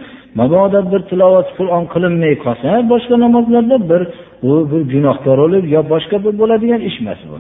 mabodo 0.40 0.80
bir 0.92 1.00
tilovat 1.10 1.48
qur'on 1.58 1.84
qilinmay 1.94 2.34
qolsa 2.44 2.70
boshqa 2.92 3.16
namozlarda 3.24 3.76
bir 3.90 4.02
u 4.48 4.50
bir 4.70 4.82
gunohkor 4.92 5.36
bo'lib 5.44 5.64
yo 5.74 5.80
boshqa 5.92 6.16
bir 6.24 6.34
bo'ladigan 6.40 6.80
ish 6.88 6.98
emas 7.02 7.20
bu. 7.30 7.36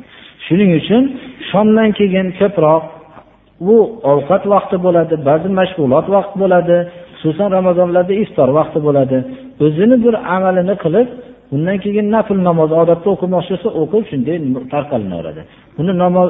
Shuning 0.46 0.70
uchun 0.80 1.02
shomdan 1.50 1.88
keyin 1.98 2.26
ko'proq 2.40 2.82
bu 3.66 3.76
ovqat 4.12 4.42
vaqti 4.54 4.76
bo'ladi 4.86 5.14
ba'zi 5.28 5.48
mashg'ulot 5.60 6.06
vaqti 6.16 6.36
bo'ladi 6.42 6.76
xususan 7.14 7.48
ramazonlarda 7.58 8.14
iftor 8.24 8.48
vaqti 8.58 8.78
bo'ladi. 8.86 9.18
O'zini 9.64 9.96
bir 10.04 10.14
amalini 10.36 10.76
qilib 10.84 11.08
undan 11.54 11.76
keyin 11.84 12.06
nafl 12.14 12.38
namoz 12.48 12.70
odatda 12.82 13.08
o'qimoqchi 13.14 13.52
bo'lsa 13.54 13.68
o'qib 13.82 14.04
shunday 14.10 14.36
tarqalinaveradi 14.74 15.42
buni 15.76 15.92
namoz 16.04 16.28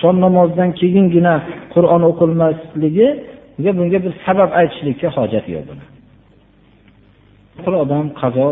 shom 0.00 0.16
namozidan 0.26 0.70
keyingina 0.80 1.34
qur'on 1.74 2.02
o'qilmasligiga 2.10 3.70
bunga 3.78 3.98
bir 4.04 4.12
sabab 4.26 4.50
aytishlikka 4.60 5.08
hojat 5.16 5.46
yo'q 5.54 5.64
buni. 5.70 5.84
Bir 7.64 7.74
odam 7.84 8.06
qazo 8.20 8.46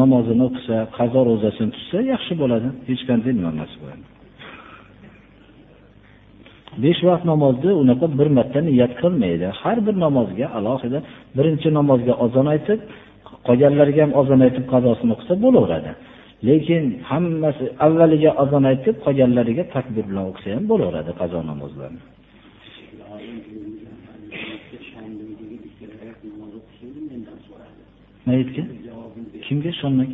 namozini 0.00 0.42
o'qisa 0.48 0.76
qazo 0.98 1.20
ro'zasini 1.30 1.70
tutsa 1.76 1.98
yaxshi 2.12 2.32
bo'ladi. 2.42 2.68
Hech 2.88 3.02
qanday 3.08 3.32
nima 3.38 3.50
emas 3.56 3.72
besh 6.84 7.00
vaqt 7.08 7.24
namozni 7.32 7.72
unaqa 7.82 8.06
bir 8.18 8.28
marta 8.36 8.60
niyat 8.68 8.92
qilmaydi. 9.02 9.46
Har 9.60 9.78
bir 9.86 9.94
namozga 10.04 10.46
alohida 10.58 10.98
birinchi 11.36 11.68
namozga 11.78 12.14
ozon 12.24 12.46
aytib 12.54 12.80
qolganlariga 13.48 14.02
ham 14.04 14.12
ozon 14.20 14.40
aytib 14.46 14.64
qazosini 14.72 15.12
o'qisa 15.16 15.34
bo'laveradi. 15.44 15.92
Lekin 16.48 16.84
hammasi 17.10 17.64
avvaliga 17.86 18.30
ozon 18.42 18.64
aytib 18.72 18.96
qolganlariga 19.04 19.64
takbir 19.76 20.04
bilan 20.10 20.24
o'qisa 20.30 20.48
ham 20.56 20.64
bo'laveradi 20.72 21.12
qazo 21.20 21.38
namozlarini. 21.50 22.02
Mayitga 28.26 28.62
kimga 29.46 29.72
shomdan 29.80 30.08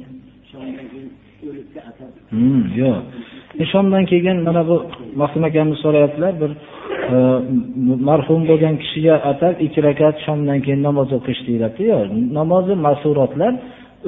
hmm, 2.33 2.63
yo'q 2.81 2.97
shomdan 3.73 4.05
keyin 4.11 4.39
mana 4.49 4.63
bu 4.69 4.77
mahsum 5.21 5.43
akamiz 5.49 5.79
so'rayaptilar. 5.85 6.33
Bir 6.43 6.51
e, 7.15 7.17
marhum 8.09 8.43
bo'lgan 8.51 8.75
kishiga 8.83 9.15
atab 9.31 9.55
ikki 9.67 9.81
rakat 9.89 10.17
shomdan 10.27 10.59
keyin 10.65 10.83
namoz 10.89 11.09
o'qish 11.19 11.41
deyiladi. 11.49 11.81
Yo'q 11.93 12.07
namozi 12.39 12.75
masurotlar 12.87 13.53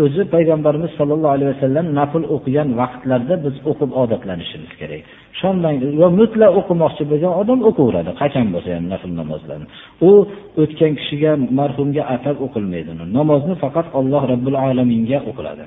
o'zi 0.04 0.22
payg'ambarimiz 0.34 0.90
sollallohu 0.98 1.34
alayhi 1.36 1.50
vasallam 1.54 1.86
nafl 2.00 2.22
o'qigan 2.36 2.68
vaqtlarda 2.80 3.34
biz 3.44 3.54
o'qib 3.70 3.90
odatlanishimiz 4.02 4.72
kerak. 4.80 5.02
Shomdan 5.40 5.74
va 6.00 6.08
mutlaq 6.20 6.50
o'qimoqchi 6.60 7.04
bo'lgan 7.12 7.32
odam 7.42 7.60
o'qiveradi. 7.70 8.10
Qachon 8.22 8.46
bo'lsa 8.54 8.70
ham 8.76 8.86
nafl 8.94 9.10
namozlarni. 9.20 9.66
U 10.08 10.10
o'tgan 10.62 10.92
kishiga 11.00 11.32
marhumga 11.60 12.02
atab 12.14 12.36
o'qilmaydi 12.46 12.90
namozni 13.18 13.54
faqat 13.64 13.86
alloh 13.98 14.22
robbil 14.32 14.56
alaminga 14.66 15.18
o'qiladi. 15.30 15.64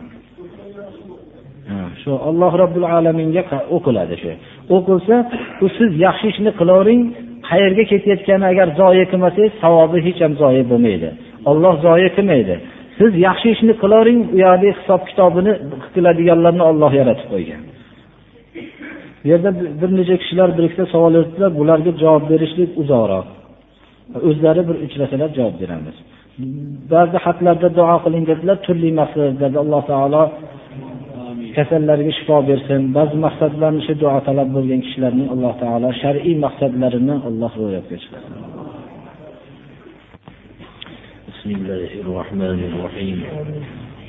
Hmm. 1.70 1.89
shu 2.01 2.11
alloh 2.30 2.51
robbil 2.61 2.86
alaminga 2.97 3.43
o'qiladi 3.76 4.16
shu. 4.24 4.32
O'qilsa 4.76 5.16
u 5.63 5.68
siz 5.78 5.91
yaxshi 6.05 6.26
ishni 6.34 6.51
qilavering 6.59 7.01
qayerga 7.49 7.84
ketayotgani 7.91 8.45
agar 8.51 8.68
zoya 8.80 9.05
qilmasangiz 9.11 9.53
savobi 9.63 9.99
hech 10.07 10.20
ham 10.26 10.34
zoya 10.41 10.63
bo'lmaydi. 10.72 11.09
Olloh 11.51 11.74
zoya 11.86 12.09
qilmaydi. 12.18 12.55
Siz 12.99 13.11
yaxshi 13.28 13.47
ishni 13.55 13.74
qilavering 13.82 14.20
u 14.36 14.38
yoqdagi 14.45 14.72
hisob 14.80 15.01
kitobini 15.09 15.53
qiladiganlarni 15.95 16.63
olloh 16.72 16.91
yaratib 16.99 17.28
qo'ygan. 17.34 17.61
Bu 19.22 19.26
yerda 19.32 19.49
bir 19.82 19.89
necha 19.99 20.16
kishilar 20.22 20.49
bir 20.57 20.63
ikkita 20.68 20.86
savol 20.93 21.11
beribdilar 21.18 21.51
bularga 21.59 21.91
javob 22.03 22.24
berishlik 22.32 22.70
uzoqroq. 22.82 23.28
O'zlari 24.30 24.61
bir 24.70 24.76
uchrasalar 24.86 25.30
javob 25.38 25.55
beramiz. 25.61 25.95
Ba'zi 26.93 27.18
xatlarda 27.26 27.70
duo 27.78 27.95
qiling 28.05 28.24
dedilar 28.32 28.57
turli 28.66 28.89
maqsadlarda 29.01 29.57
alloh 29.63 29.82
taolo 29.91 30.24
kasallarga 31.58 32.12
shifo 32.18 32.38
bersin. 32.49 32.82
Ba'zi 32.97 33.16
maqsadlarni 33.26 33.82
shu 33.88 33.93
duo 34.01 34.20
talab 34.28 34.49
bo'lgan 34.56 34.80
kishilarning 34.86 35.28
alloh 35.36 35.53
taolo 35.62 35.89
shar'iy 36.01 36.36
maqsadlarini 36.45 37.16
alloh 37.30 37.51
ro'yobga 37.62 37.95
chiqarsin. 38.03 38.66
بسم 41.45 41.56
الله 41.62 41.91
الرحمن 42.03 42.60
الرحيم 42.70 43.20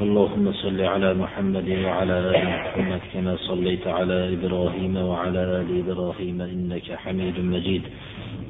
اللهم 0.01 0.53
صل 0.53 0.81
على 0.81 1.15
محمد 1.15 1.69
وعلى 1.85 2.17
آل 2.31 2.45
محمد 2.57 3.01
كما 3.13 3.37
صليت 3.37 3.87
على 3.87 4.19
إبراهيم 4.37 4.97
وعلى 4.97 5.41
آل 5.61 5.69
إبراهيم 5.83 6.39
إنك 6.41 6.89
حميد 7.03 7.37
مجيد 7.41 7.83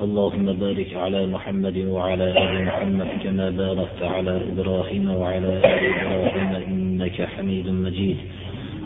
اللهم 0.01 0.47
بارك 0.53 0.91
على 0.95 1.27
محمد 1.27 1.79
وعلى 1.79 2.27
آل 2.45 2.55
محمد 2.69 3.09
كما 3.25 3.47
باركت 3.51 4.01
على 4.03 4.41
إبراهيم 4.53 5.11
وعلى 5.11 5.51
آل 5.59 5.83
إبراهيم 5.95 6.51
إنك 6.71 7.19
حميد 7.23 7.69
مجيد 7.69 8.19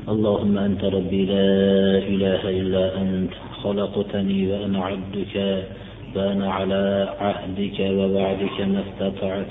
اللهم 0.09 0.59
أنت 0.59 0.85
ربي 0.85 1.25
لا 1.25 1.99
إله 1.99 2.43
إلا 2.61 2.85
أنت 3.03 3.33
خلقتني 3.63 4.53
وأنا 4.53 4.85
عبدك 4.85 5.35
وأنا 6.17 6.53
على 6.53 7.15
عهدك 7.21 7.79
ووعدك 7.81 8.57
ما 8.61 8.81
استطعت. 8.87 9.51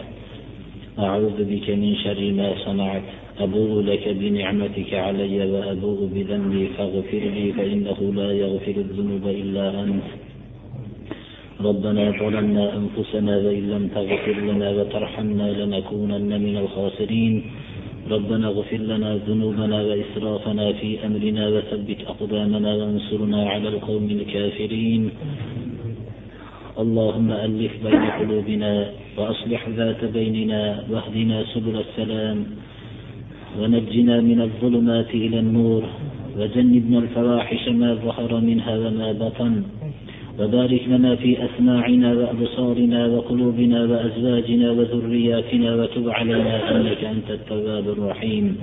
أعوذ 1.00 1.38
بك 1.52 1.70
من 1.70 1.96
شر 1.96 2.22
ما 2.32 2.50
صنعت 2.66 3.08
أبوء 3.40 3.82
لك 3.82 4.06
بنعمتك 4.08 4.94
علي 4.94 5.52
وأبوء 5.52 6.00
بذنبي 6.14 6.68
فاغفر 6.78 7.24
لي 7.36 7.54
فإنه 7.54 8.00
لا 8.20 8.30
يغفر 8.32 8.76
الذنوب 8.86 9.26
إلا 9.28 9.66
أنت. 9.84 10.08
ربنا 11.62 12.04
ظلمنا 12.20 12.66
أنفسنا 12.80 13.34
وإن 13.38 13.64
لم 13.74 13.84
تغفر 13.96 14.38
لنا 14.50 14.70
وترحمنا 14.70 15.48
لنكونن 15.60 16.32
من 16.42 16.56
الخاسرين. 16.58 17.36
ربنا 18.12 18.48
اغفر 18.48 18.78
لنا 18.78 19.20
ذنوبنا 19.28 19.78
وإسرافنا 19.82 20.66
في 20.74 21.06
أمرنا 21.06 21.44
وثبت 21.48 22.00
أقدامنا 22.08 22.72
وانصرنا 22.76 23.50
على 23.50 23.68
القوم 23.70 24.08
الكافرين. 24.10 25.10
اللهم 26.80 27.30
ألف 27.32 27.74
بين 27.86 28.04
قلوبنا 28.20 28.74
وأصلح 29.18 29.62
ذات 29.70 30.02
بيننا 30.06 30.84
واهدنا 30.90 31.38
سبل 31.54 31.76
السلام 31.86 32.38
ونجنا 33.60 34.16
من 34.22 34.40
الظلمات 34.42 35.10
إلى 35.10 35.40
النور 35.40 35.84
وجنبنا 36.38 36.98
الفواحش 37.00 37.64
ما 37.70 37.94
ظهر 37.94 38.32
منها 38.40 38.74
وما 38.78 39.10
بطن. 39.12 39.54
وبارك 40.40 40.82
لنا 40.88 41.16
في 41.16 41.38
أسماعنا 41.46 42.14
وأبصارنا 42.14 43.08
وقلوبنا 43.08 43.80
وأزواجنا 43.84 44.72
وذرياتنا 44.72 45.76
وتب 45.76 46.10
علينا 46.10 46.54
إنك 46.72 47.04
أنت 47.04 47.30
التواب 47.32 47.90
الرحيم. 47.90 48.56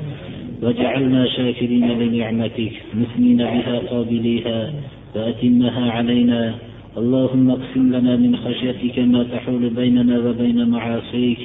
واجعلنا 0.63 1.27
شاكرين 1.37 1.89
لنعمتك 2.01 2.73
مثنين 2.95 3.37
بها 3.37 3.79
قابليها 3.91 4.73
فأتمها 5.15 5.91
علينا. 5.91 6.55
اللهم 6.97 7.51
اقسم 7.51 7.85
لنا 7.97 8.17
من 8.17 8.37
خشيتك 8.37 8.99
ما 8.99 9.23
تحول 9.23 9.71
بيننا 9.71 10.19
وبين 10.19 10.69
معاصيك 10.69 11.39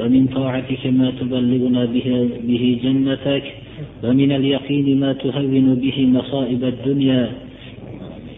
ومن 0.00 0.26
طاعتك 0.26 0.86
ما 0.86 1.12
تبلغنا 1.20 1.84
به, 1.84 2.28
به 2.48 2.64
جنتك 2.84 3.44
ومن 4.04 4.32
اليقين 4.32 5.00
ما 5.00 5.12
تهون 5.12 5.74
به 5.74 6.06
مصائب 6.06 6.64
الدنيا. 6.64 7.30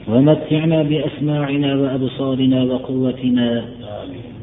ومتعنا 0.09 0.83
بأسماعنا 0.83 1.75
وأبصارنا 1.77 2.63
وقوتنا. 2.63 3.65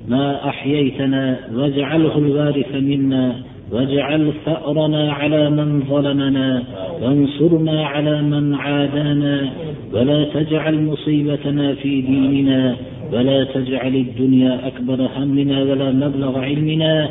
ما 0.07 0.49
أحييتنا 0.49 1.39
واجعله 1.53 2.17
الوارث 2.17 2.75
منا. 2.75 3.35
واجعل 3.71 4.31
ثأرنا 4.45 5.13
على 5.13 5.49
من 5.49 5.83
ظلمنا. 5.89 6.63
وانصرنا 7.01 7.85
على 7.85 8.21
من 8.21 8.55
عادانا. 8.55 9.49
ولا 9.93 10.23
تجعل 10.23 10.83
مصيبتنا 10.85 11.73
في 11.73 12.01
ديننا. 12.01 12.75
ولا 13.13 13.43
تجعل 13.43 13.95
الدنيا 13.95 14.67
أكبر 14.67 15.07
همنا 15.17 15.61
ولا 15.61 15.91
مبلغ 15.91 16.39
علمنا. 16.39 17.09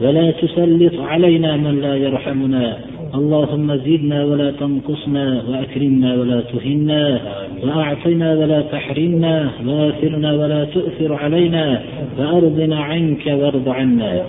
ولا 0.00 0.30
تسلط 0.30 1.00
علينا 1.00 1.56
من 1.56 1.80
لا 1.80 1.96
يرحمنا. 1.96 2.78
اللهم 3.14 3.76
زدنا 3.76 4.24
ولا 4.24 4.50
تنقصنا 4.50 5.42
وأكرمنا 5.48 6.14
ولا 6.14 6.40
تهنا 6.40 7.20
وأعطنا 7.62 8.34
ولا 8.34 8.60
تحرمنا 8.60 9.50
وآثرنا 9.66 10.32
ولا 10.32 10.64
تؤثر 10.64 11.14
علينا 11.14 11.82
وأرضنا 12.18 12.78
عنك 12.80 13.26
وارض 13.26 13.68
عنا. 13.68 14.22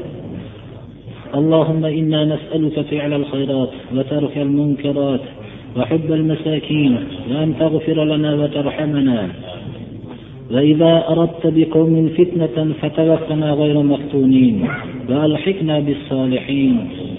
اللهم 1.35 1.85
إنا 1.85 2.25
نسألك 2.25 2.81
فعل 2.81 3.13
الخيرات 3.13 3.69
وترك 3.95 4.37
المنكرات 4.37 5.21
وحب 5.77 6.11
المساكين 6.11 6.97
وأن 7.31 7.53
تغفر 7.59 8.03
لنا 8.03 8.35
وترحمنا. 8.35 9.27
وإذا 10.51 11.03
أردت 11.09 11.43
بقوم 11.43 12.09
فتنة 12.17 12.73
فتوفنا 12.81 13.51
غير 13.51 13.77
مفتونين 13.83 14.67
وألحقنا 15.09 15.79
بالصالحين. 15.79 16.75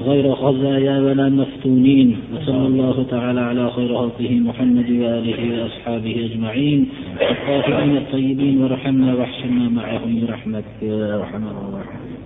غير 0.07 0.34
خزايا 0.34 1.01
ولا 1.01 1.28
مفتونين 1.28 2.16
وصلى 2.34 2.66
الله 2.66 3.05
تعالى 3.11 3.40
على 3.40 3.70
خير 3.70 3.96
خلقه 3.96 4.30
محمد 4.30 4.90
وآله 4.90 5.62
وأصحابه 5.62 6.30
أجمعين. 6.32 6.88
الطاهرين 7.30 7.96
الطيبين 7.96 8.62
وارحمنا 8.62 9.14
واحشرنا 9.14 9.68
معهم 9.68 10.20
برحمتك 10.20 10.76
يا 10.82 11.16
أرحم 11.16 11.42
الراحمين. 11.53 12.20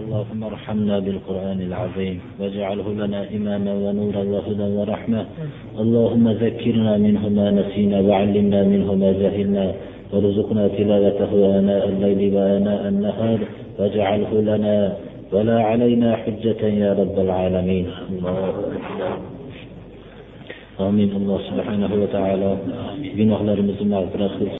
اللهم 0.00 0.44
ارحمنا 0.44 0.98
بالقرآن 0.98 1.60
العظيم 1.60 2.20
واجعله 2.40 2.92
لنا 2.92 3.20
إماما 3.36 3.72
ونورا 3.74 4.22
وهدى 4.34 4.68
ورحمة. 4.78 5.26
اللهم 5.78 6.28
ذكرنا 6.28 6.96
منه 6.96 7.28
ما 7.28 7.50
نسينا 7.50 8.00
وعلمنا 8.00 8.64
منه 8.64 8.94
ما 8.94 9.12
جهلنا 9.12 9.72
وارزقنا 10.12 10.68
تلاوته 10.68 11.58
آناء 11.58 11.88
الليل 11.88 12.34
وآناء 12.34 12.88
النهار 12.88 13.38
واجعله 13.78 14.32
لنا 14.40 14.96
ولا 15.32 15.58
علينا 15.70 16.16
حجة 16.16 16.62
يا 16.66 16.90
رب 17.00 17.16
العالمين. 17.26 17.86
الله 18.10 18.38
آمين. 20.86 21.10
الله 21.20 21.38
سبحانه 21.50 21.92
وتعالى. 22.02 22.50
Mağfiret 23.90 24.32
kılsın. 24.38 24.50